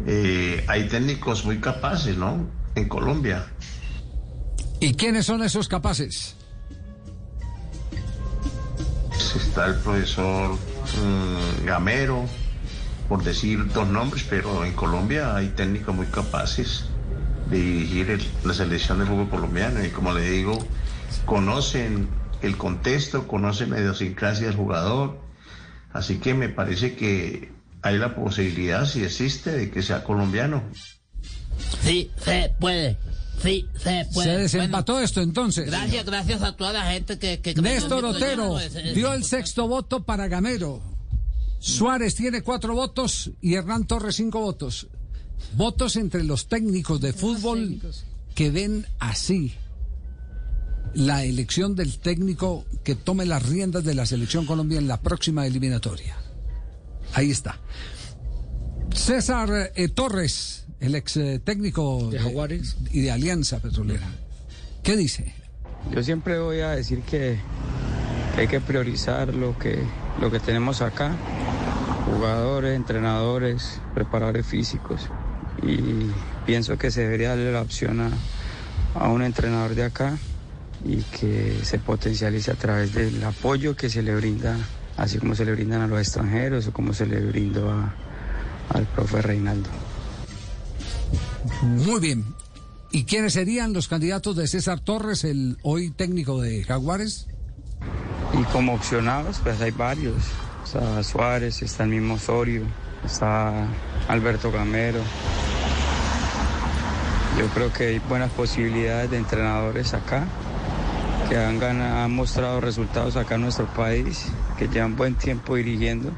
Eh, 0.06 0.64
hay 0.68 0.88
técnicos 0.88 1.44
muy 1.44 1.58
capaces, 1.60 2.16
¿no? 2.16 2.46
En 2.74 2.88
Colombia. 2.88 3.46
¿Y 4.80 4.94
quiénes 4.94 5.26
son 5.26 5.42
esos 5.42 5.68
capaces? 5.68 6.36
está 9.36 9.66
el 9.66 9.74
profesor 9.76 10.52
mm, 10.52 11.64
Gamero, 11.64 12.24
por 13.08 13.22
decir 13.22 13.66
dos 13.72 13.88
nombres, 13.88 14.24
pero 14.28 14.64
en 14.64 14.72
Colombia 14.72 15.36
hay 15.36 15.48
técnicos 15.48 15.94
muy 15.94 16.06
capaces 16.06 16.84
de 17.50 17.58
dirigir 17.58 18.10
el- 18.10 18.24
la 18.44 18.52
selección 18.54 18.98
de 18.98 19.06
fútbol 19.06 19.28
colombiano 19.30 19.84
y 19.84 19.90
como 19.90 20.12
le 20.12 20.28
digo, 20.30 20.58
conocen 21.24 22.08
el 22.42 22.56
contexto, 22.56 23.26
conocen 23.26 23.70
la 23.70 23.80
idiosincrasia 23.80 24.46
del 24.48 24.56
jugador, 24.56 25.18
así 25.92 26.16
que 26.18 26.34
me 26.34 26.48
parece 26.48 26.94
que 26.96 27.52
hay 27.82 27.98
la 27.98 28.14
posibilidad, 28.14 28.84
si 28.86 29.04
existe, 29.04 29.50
de 29.52 29.70
que 29.70 29.82
sea 29.82 30.02
colombiano. 30.04 30.62
Sí, 31.82 32.10
se 32.22 32.52
puede. 32.58 32.98
Sí, 33.42 33.68
se 33.76 34.06
puede. 34.12 34.28
Se 34.30 34.38
desempató 34.38 34.98
esto 35.00 35.20
entonces. 35.20 35.66
Gracias, 35.66 36.04
gracias 36.04 36.42
a 36.42 36.56
toda 36.56 36.72
la 36.72 36.90
gente 36.90 37.18
que... 37.18 37.40
que 37.40 37.54
Néstor 37.54 38.04
Otero 38.04 38.36
programa, 38.54 38.64
es- 38.64 38.74
es 38.74 38.94
dio 38.94 39.12
el 39.12 39.22
sexto 39.24 39.68
voto 39.68 40.04
para 40.04 40.26
Gamero. 40.26 40.82
Suárez 41.66 42.14
tiene 42.14 42.42
cuatro 42.42 42.74
votos 42.74 43.32
y 43.40 43.54
Hernán 43.54 43.88
Torres 43.88 44.14
cinco 44.14 44.40
votos. 44.40 44.86
Votos 45.56 45.96
entre 45.96 46.22
los 46.22 46.46
técnicos 46.46 47.00
de 47.00 47.12
fútbol 47.12 47.80
que 48.36 48.50
ven 48.52 48.86
así 49.00 49.52
la 50.94 51.24
elección 51.24 51.74
del 51.74 51.98
técnico 51.98 52.64
que 52.84 52.94
tome 52.94 53.26
las 53.26 53.48
riendas 53.48 53.82
de 53.82 53.96
la 53.96 54.06
selección 54.06 54.46
Colombia 54.46 54.78
en 54.78 54.86
la 54.86 55.00
próxima 55.00 55.44
eliminatoria. 55.44 56.16
Ahí 57.14 57.32
está. 57.32 57.58
César 58.94 59.72
eh, 59.74 59.88
Torres, 59.88 60.66
el 60.78 60.94
ex 60.94 61.16
eh, 61.16 61.40
técnico 61.40 62.10
De 62.10 62.20
Jaguares. 62.20 62.76
y 62.92 63.00
de 63.00 63.10
Alianza 63.10 63.58
Petrolera. 63.58 64.08
¿Qué 64.84 64.96
dice? 64.96 65.34
Yo 65.92 66.00
siempre 66.04 66.38
voy 66.38 66.60
a 66.60 66.70
decir 66.70 67.00
que 67.00 67.40
hay 68.36 68.46
que 68.46 68.60
priorizar 68.60 69.34
lo 69.34 69.58
que, 69.58 69.82
lo 70.20 70.30
que 70.30 70.38
tenemos 70.38 70.80
acá, 70.80 71.16
jugadores, 72.06 72.76
entrenadores, 72.76 73.80
preparadores 73.94 74.46
físicos. 74.46 75.08
Y 75.62 76.10
pienso 76.46 76.76
que 76.78 76.90
se 76.90 77.02
debería 77.02 77.30
darle 77.30 77.52
la 77.52 77.62
opción 77.62 78.00
a, 78.00 78.10
a 78.94 79.08
un 79.08 79.22
entrenador 79.22 79.74
de 79.74 79.84
acá 79.84 80.16
y 80.84 80.98
que 81.02 81.58
se 81.62 81.78
potencialice 81.78 82.50
a 82.50 82.54
través 82.54 82.92
del 82.94 83.22
apoyo 83.24 83.74
que 83.76 83.88
se 83.90 84.02
le 84.02 84.14
brinda, 84.14 84.56
así 84.96 85.18
como 85.18 85.34
se 85.34 85.44
le 85.44 85.52
brindan 85.52 85.80
a 85.82 85.86
los 85.86 85.98
extranjeros 86.00 86.66
o 86.68 86.72
como 86.72 86.92
se 86.92 87.06
le 87.06 87.20
brindó 87.20 87.70
a- 87.70 87.94
al 88.70 88.84
profe 88.86 89.22
Reinaldo. 89.22 89.68
Muy 91.62 92.00
bien. 92.00 92.24
¿Y 92.92 93.04
quiénes 93.04 93.32
serían 93.34 93.72
los 93.72 93.88
candidatos 93.88 94.36
de 94.36 94.46
César 94.46 94.80
Torres, 94.80 95.24
el 95.24 95.58
hoy 95.62 95.90
técnico 95.90 96.40
de 96.40 96.64
Jaguares? 96.64 97.26
Y 98.38 98.42
como 98.52 98.74
opcionados, 98.74 99.38
pues 99.42 99.60
hay 99.60 99.70
varios. 99.70 100.14
Sea, 100.70 101.02
Suárez, 101.02 101.62
está 101.62 101.84
el 101.84 101.90
mismo 101.90 102.14
Osorio, 102.14 102.62
está 103.04 103.52
Alberto 104.08 104.50
Gamero. 104.50 105.00
Yo 107.38 107.46
creo 107.48 107.72
que 107.72 107.84
hay 107.88 107.98
buenas 108.00 108.32
posibilidades 108.32 109.10
de 109.10 109.18
entrenadores 109.18 109.94
acá 109.94 110.24
que 111.28 111.36
han, 111.36 111.58
gana- 111.58 112.04
han 112.04 112.12
mostrado 112.12 112.60
resultados 112.60 113.16
acá 113.16 113.34
en 113.34 113.42
nuestro 113.42 113.66
país, 113.66 114.26
que 114.58 114.68
llevan 114.68 114.96
buen 114.96 115.14
tiempo 115.14 115.54
dirigiendo 115.56 116.10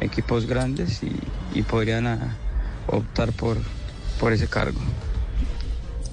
equipos 0.00 0.46
grandes 0.46 1.02
y, 1.02 1.16
y 1.54 1.62
podrían 1.62 2.06
ah, 2.06 2.34
optar 2.88 3.32
por, 3.32 3.56
por 4.18 4.32
ese 4.32 4.48
cargo. 4.48 4.80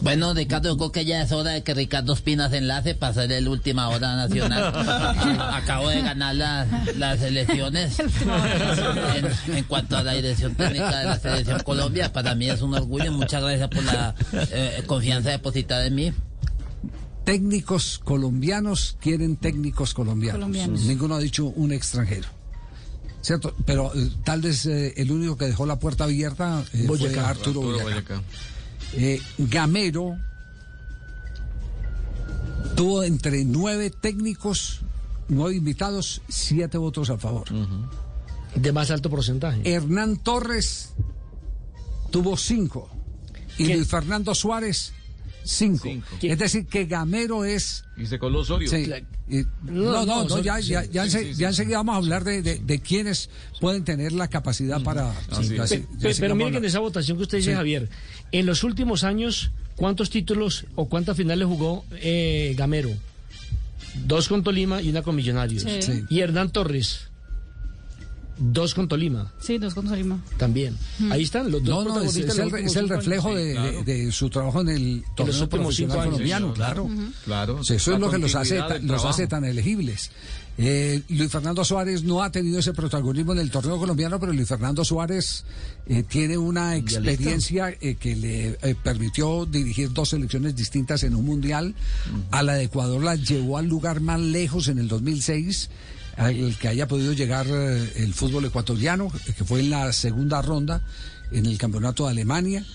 Bueno, 0.05 0.35
Ricardo, 0.35 0.69
yo 0.69 0.77
creo 0.77 0.91
que 0.91 1.03
ya 1.03 1.23
es 1.23 1.31
hora 1.31 1.49
de 1.53 1.63
que 1.63 1.73
Ricardo 1.73 2.13
Espina 2.13 2.47
se 2.47 2.57
enlace 2.57 2.93
para 2.93 3.11
ser 3.15 3.31
el 3.31 3.47
última 3.47 3.89
hora 3.89 4.15
nacional. 4.15 4.71
Acabo 5.51 5.89
de 5.89 6.03
ganar 6.03 6.35
la- 6.35 6.67
las 6.95 7.19
elecciones 7.23 7.97
en, 7.99 9.55
en 9.57 9.63
cuanto 9.63 9.97
a 9.97 10.03
la 10.03 10.13
dirección 10.13 10.53
técnica 10.53 10.99
de 10.99 11.05
la 11.05 11.19
Selección 11.19 11.59
Colombia. 11.63 12.13
Para 12.13 12.35
mí 12.35 12.47
es 12.47 12.61
un 12.61 12.75
orgullo. 12.75 13.11
Muchas 13.13 13.41
gracias 13.41 13.67
por 13.67 13.83
la 13.83 14.13
eh, 14.51 14.83
confianza 14.85 15.31
depositada 15.31 15.87
en 15.87 15.95
mí. 15.95 16.13
Técnicos 17.23 17.97
colombianos 18.03 18.97
quieren 19.01 19.37
técnicos 19.37 19.95
colombianos. 19.95 20.37
Colombianos. 20.37 20.81
Ninguno 20.83 21.15
ha 21.15 21.19
dicho 21.19 21.45
un 21.47 21.71
extranjero. 21.71 22.27
¿Cierto? 23.21 23.55
Pero 23.65 23.91
eh, 23.95 24.11
tal 24.23 24.41
vez 24.41 24.67
eh, 24.67 24.93
el 24.97 25.11
único 25.11 25.35
que 25.35 25.45
dejó 25.45 25.65
la 25.65 25.79
puerta 25.79 26.03
abierta 26.03 26.63
eh, 26.73 26.83
fue. 26.85 26.97
Arturo, 27.17 27.25
Arturo 27.25 27.61
Boyacá. 27.61 27.83
Boyacá. 27.83 28.21
Eh, 28.93 29.21
Gamero 29.37 30.17
tuvo 32.75 33.03
entre 33.03 33.43
nueve 33.45 33.89
técnicos, 33.89 34.81
nueve 35.27 35.55
invitados, 35.55 36.21
siete 36.27 36.77
votos 36.77 37.09
a 37.09 37.17
favor. 37.17 37.47
De 38.55 38.71
más 38.71 38.91
alto 38.91 39.09
porcentaje. 39.09 39.61
Hernán 39.65 40.17
Torres 40.23 40.93
tuvo 42.11 42.37
cinco. 42.37 42.89
Y. 43.57 43.73
Luis 43.73 43.87
Fernando 43.87 44.35
Suárez, 44.35 44.91
cinco. 45.43 45.83
Cinco. 45.83 46.07
Es 46.21 46.37
decir, 46.37 46.65
que 46.67 46.85
Gamero 46.85 47.45
es 47.45 47.83
Y 47.97 48.05
se 48.05 48.19
coló 48.19 48.39
Osorio. 48.41 48.69
Sí. 48.69 48.91
Y- 49.27 49.43
no, 49.63 50.05
no, 50.05 50.25
No, 50.25 50.39
ya, 50.41 50.59
ya, 50.59 50.83
ya, 50.85 51.09
sí, 51.09 51.17
sí, 51.19 51.33
ya 51.33 51.47
enseguida 51.47 51.77
vamos 51.77 51.93
a 51.95 51.97
hablar 51.97 52.23
de, 52.23 52.41
de, 52.43 52.59
de 52.59 52.79
quienes 52.79 53.29
pueden 53.59 53.83
tener 53.83 54.11
la 54.11 54.27
capacidad 54.27 54.83
para... 54.83 55.13
Ya 55.31 55.65
pero 56.19 56.35
mire 56.35 56.45
vamos 56.45 56.51
que 56.51 56.57
en 56.57 56.65
esa 56.65 56.79
votación 56.79 57.17
que 57.17 57.23
usted 57.23 57.37
dice, 57.39 57.51
Sí. 57.51 57.55
Javier, 57.55 57.89
en 58.31 58.45
los 58.45 58.63
últimos 58.63 59.03
años, 59.03 59.51
¿cuántos 59.75 60.09
títulos 60.09 60.65
o 60.75 60.87
cuántas 60.87 61.17
finales 61.17 61.47
jugó 61.47 61.85
eh, 61.93 62.53
Gamero? 62.57 62.91
Dos 64.05 64.27
con 64.27 64.43
Tolima 64.43 64.81
y 64.81 64.89
una 64.89 65.01
con 65.01 65.15
Millonarios. 65.15 65.63
Sí. 65.63 65.81
Sí. 65.81 66.03
Y 66.09 66.19
Hernán 66.19 66.51
Torres, 66.51 67.09
dos 68.37 68.73
con 68.73 68.87
Tolima 68.87 69.31
Sí, 69.39 69.57
dos 69.57 69.73
con 69.73 69.87
Tolima. 69.87 70.19
también. 70.37 70.77
Ahí 71.09 71.23
están 71.23 71.51
los 71.51 71.63
dos 71.63 71.85
No, 71.85 71.95
no, 71.95 72.01
es, 72.01 72.15
es 72.15 72.37
el, 72.37 72.53
es 72.55 72.75
el 72.75 72.89
reflejo 72.89 73.33
de, 73.33 73.53
claro. 73.53 73.83
de- 73.83 74.03
de 74.05 74.11
su 74.11 74.29
trabajo 74.29 74.61
en 74.61 74.69
el 74.69 75.03
torneo 75.15 75.49
profesional 75.49 75.97
años, 75.99 76.11
colombiano, 76.13 76.45
señor. 76.47 76.55
claro. 76.55 76.89
Claro. 77.25 77.63
Sí, 77.63 77.73
eso 77.75 77.91
La 77.91 77.97
es 77.97 78.01
lo 78.01 78.11
que 78.11 78.17
los 78.17 78.35
hace, 78.35 78.59
los 78.81 79.05
hace 79.05 79.27
tan 79.27 79.45
elegibles. 79.45 80.11
Eh, 80.57 81.01
Luis 81.09 81.29
Fernando 81.29 81.65
Suárez 81.65 82.03
no 82.03 82.23
ha 82.23 82.31
tenido 82.31 82.59
ese 82.59 82.71
protagonismo 82.71 83.33
en 83.33 83.39
el 83.39 83.51
torneo 83.51 83.77
colombiano, 83.77 84.19
pero 84.21 84.31
Luis 84.31 84.47
Fernando 84.47 84.85
Suárez 84.85 85.43
eh, 85.85 86.03
tiene 86.03 86.37
una 86.37 86.77
experiencia 86.77 87.75
eh, 87.81 87.95
que 87.95 88.15
le 88.15 88.57
eh, 88.61 88.75
permitió 88.81 89.45
dirigir 89.45 89.91
dos 89.91 90.09
selecciones 90.09 90.55
distintas 90.55 91.03
en 91.03 91.13
un 91.15 91.25
mundial. 91.25 91.75
A 92.31 92.41
la 92.41 92.53
de 92.53 92.63
Ecuador 92.65 93.03
la 93.03 93.15
llevó 93.15 93.57
al 93.57 93.65
lugar 93.67 93.99
más 93.99 94.19
lejos 94.21 94.69
en 94.69 94.79
el 94.79 94.87
2006 94.87 95.69
al 96.17 96.57
que 96.57 96.67
haya 96.67 96.87
podido 96.87 97.13
llegar 97.13 97.45
eh, 97.49 97.93
el 97.97 98.13
fútbol 98.13 98.45
ecuatoriano, 98.45 99.11
que 99.37 99.43
fue 99.43 99.59
en 99.61 99.69
la 99.69 99.91
segunda 99.93 100.41
ronda 100.41 100.81
en 101.31 101.45
el 101.45 101.57
campeonato 101.57 102.05
de 102.05 102.11
Alemania. 102.11 102.65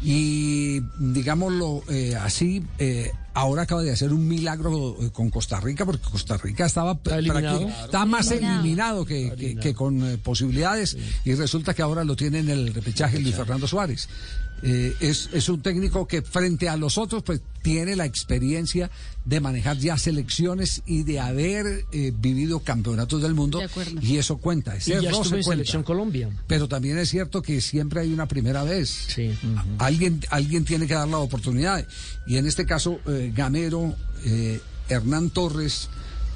Y 0.00 0.80
digámoslo 1.00 1.82
eh, 1.88 2.14
así, 2.14 2.62
eh, 2.78 3.10
ahora 3.34 3.62
acaba 3.62 3.82
de 3.82 3.90
hacer 3.90 4.12
un 4.12 4.28
milagro 4.28 4.96
con 5.12 5.28
Costa 5.28 5.58
Rica, 5.58 5.84
porque 5.84 6.08
Costa 6.08 6.36
Rica 6.36 6.66
estaba, 6.66 6.92
Está 6.92 7.18
eliminado. 7.18 7.68
estaba 7.84 8.06
más 8.06 8.30
Eliminado. 8.30 8.60
eliminado 8.60 9.04
que, 9.04 9.32
que- 9.36 9.56
que 9.56 9.74
con 9.74 10.06
eh, 10.08 10.18
posibilidades, 10.18 10.96
y 11.24 11.34
resulta 11.34 11.74
que 11.74 11.82
ahora 11.82 12.04
lo 12.04 12.14
tiene 12.14 12.38
en 12.38 12.48
el 12.48 12.72
repechaje 12.72 13.18
Luis 13.18 13.34
Fernando 13.34 13.66
Suárez. 13.66 14.08
Eh, 14.62 14.94
es, 15.00 15.30
es 15.32 15.48
un 15.48 15.62
técnico 15.62 16.06
que 16.06 16.22
frente 16.22 16.68
a 16.68 16.76
los 16.76 16.96
otros 16.98 17.22
pues 17.24 17.40
tiene 17.62 17.96
la 17.96 18.04
experiencia 18.04 18.90
de 19.24 19.40
manejar 19.40 19.76
ya 19.78 19.98
selecciones 19.98 20.82
y 20.86 21.02
de 21.02 21.20
haber 21.20 21.84
eh, 21.92 22.12
vivido 22.16 22.60
campeonatos 22.60 23.20
del 23.20 23.34
mundo 23.34 23.58
De 23.58 23.64
acuerdo. 23.64 24.00
y 24.00 24.16
eso 24.16 24.38
cuenta. 24.38 24.74
Y 24.74 24.78
Ese 24.78 24.90
ya 25.02 25.10
roce 25.10 25.10
estuvo 25.10 25.24
en 25.24 25.28
cuenta. 25.30 25.50
Selección 25.50 25.82
Colombia. 25.82 26.30
Pero 26.46 26.68
también 26.68 26.98
es 26.98 27.10
cierto 27.10 27.42
que 27.42 27.60
siempre 27.60 28.00
hay 28.00 28.12
una 28.12 28.26
primera 28.26 28.64
vez. 28.64 28.88
Sí. 29.08 29.30
Alguien, 29.78 30.20
alguien 30.30 30.64
tiene 30.64 30.86
que 30.86 30.94
dar 30.94 31.08
la 31.08 31.18
oportunidad. 31.18 31.86
Y 32.26 32.36
en 32.36 32.46
este 32.46 32.64
caso, 32.64 33.00
eh, 33.06 33.32
Gamero, 33.34 33.94
eh, 34.24 34.60
Hernán 34.88 35.30
Torres, 35.30 35.88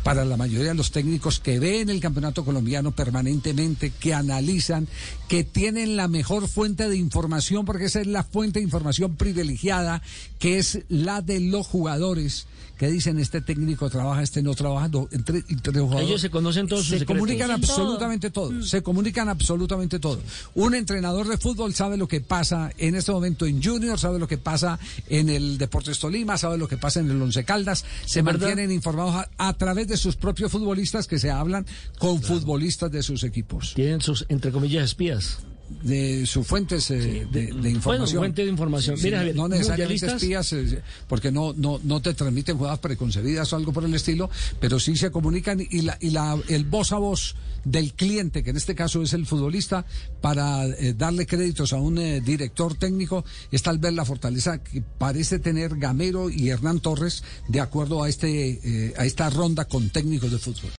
para 0.03 0.25
la 0.25 0.37
mayoría 0.37 0.69
de 0.69 0.75
los 0.75 0.91
técnicos 0.91 1.39
que 1.41 1.59
ven 1.59 1.89
el 1.89 2.01
campeonato 2.01 2.45
colombiano 2.45 2.93
permanentemente, 2.93 3.91
que 3.91 4.15
analizan, 4.15 4.89
que 5.29 5.45
tienen 5.45 5.97
la 5.97 6.09
mejor 6.09 6.49
fuente 6.49 6.89
de 6.89 6.97
información, 6.97 7.65
porque 7.65 7.85
esa 7.87 8.01
es 8.01 8.07
la 8.07 8.25
fuente 8.25 8.59
de 8.59 8.65
información 8.65 9.17
privilegiada, 9.17 10.03
que 10.39 10.59
es 10.59 10.81
la 10.89 11.23
de 11.23 11.41
los 11.41 11.67
jugadores. 11.67 12.47
Que 12.79 12.89
dicen 12.91 13.21
este 13.21 13.41
técnico 13.41 13.89
trabaja, 13.91 14.23
este 14.25 14.43
no 14.43 14.55
trabaja, 14.57 14.89
no, 14.89 15.07
entre, 15.13 15.45
entre 15.49 15.73
los 15.73 15.83
jugadores. 15.83 16.09
Ellos 16.09 16.21
se 16.21 16.31
conocen 16.31 16.67
todos 16.67 16.83
sus 16.83 16.89
Se 16.91 16.99
secretos. 17.01 17.15
comunican 17.21 17.47
todo. 17.47 17.55
absolutamente 17.73 18.31
todo. 18.31 18.63
Se 18.63 18.83
comunican 18.83 19.29
absolutamente 19.29 20.01
todo. 20.01 20.21
Un 20.57 20.75
entrenador 20.75 21.29
de 21.29 21.39
fútbol 21.39 21.75
sabe 21.75 21.97
lo 21.97 22.09
que 22.09 22.21
pasa 22.21 22.73
en 22.79 22.97
este 22.97 23.13
momento 23.13 23.47
en 23.47 23.63
Junior, 23.63 24.01
sabe 24.01 24.19
lo 24.19 24.27
que 24.27 24.39
pasa 24.39 24.81
en 25.09 25.29
el 25.29 25.59
Deportes 25.59 26.01
Tolima, 26.01 26.37
sabe 26.39 26.59
lo 26.59 26.67
que 26.67 26.77
pasa 26.77 26.99
en 26.99 27.09
el 27.11 27.23
Once 27.23 27.45
Caldas. 27.45 27.85
Se 28.05 28.25
mantienen 28.25 28.73
informados 28.73 29.15
a, 29.15 29.29
a 29.39 29.53
través 29.53 29.87
de 29.87 29.92
sus 29.97 30.17
propios 30.17 30.51
futbolistas 30.51 31.07
que 31.07 31.19
se 31.19 31.31
hablan 31.31 31.67
con 31.99 32.23
futbolistas 32.23 32.91
de 32.91 33.03
sus 33.03 33.25
equipos, 33.25 33.75
Tienen 33.75 34.01
sus, 34.01 34.27
entre 34.29 34.51
comillas, 34.51 34.85
espías. 34.85 35.39
De 35.83 36.27
sus 36.27 36.47
fuentes 36.47 36.91
eh, 36.91 37.27
de, 37.31 37.47
de 37.53 37.71
información. 37.71 38.21
fuente 38.21 38.43
de 38.45 38.51
información. 38.51 38.97
Sí, 38.97 39.05
Mira, 39.05 39.19
Javier, 39.19 39.37
no 39.37 39.49
necesariamente 39.49 40.07
espías, 40.07 40.53
eh, 40.53 40.83
porque 41.09 41.33
no, 41.33 41.53
no, 41.55 41.81
no 41.83 42.01
te 42.01 42.15
transmiten 42.15 42.57
jugadas 42.57 42.79
preconcebidas 42.79 43.53
o 43.53 43.57
algo 43.57 43.73
por 43.73 43.85
el 43.85 43.95
estilo, 43.95 44.31
pero 44.61 44.79
sí 44.79 44.97
se 44.97 45.11
comunican 45.11 45.61
y, 45.61 45.83
la, 45.83 45.97
y 46.01 46.11
la, 46.11 46.39
el 46.49 46.65
voz 46.65 46.93
a 46.93 46.99
voz 46.99 47.35
del 47.65 47.93
cliente, 47.95 48.43
que 48.43 48.51
en 48.51 48.57
este 48.57 48.75
caso 48.75 49.03
es 49.03 49.13
el 49.13 49.27
futbolista, 49.27 49.85
para 50.21 50.67
eh, 50.67 50.95
darle 50.95 51.27
créditos 51.27 51.73
a 51.73 51.77
un 51.77 51.99
eh, 51.99 52.21
director 52.21 52.75
técnico, 52.75 53.25
es 53.51 53.63
tal 53.63 53.79
vez 53.79 53.93
la 53.93 54.05
fortaleza 54.05 54.63
que 54.63 54.83
parece 54.83 55.39
tener 55.39 55.77
Gamero 55.77 56.31
y 56.31 56.51
Hernán 56.51 56.81
Torres 56.81 57.23
de 57.49 57.61
acuerdo 57.61 58.03
a, 58.03 58.09
este, 58.09 58.95
a 58.97 59.05
esta 59.05 59.31
ronda 59.31 59.65
con 59.67 59.91
técnicos 59.91 60.31
de 60.31 60.39
fútbol. 60.39 60.71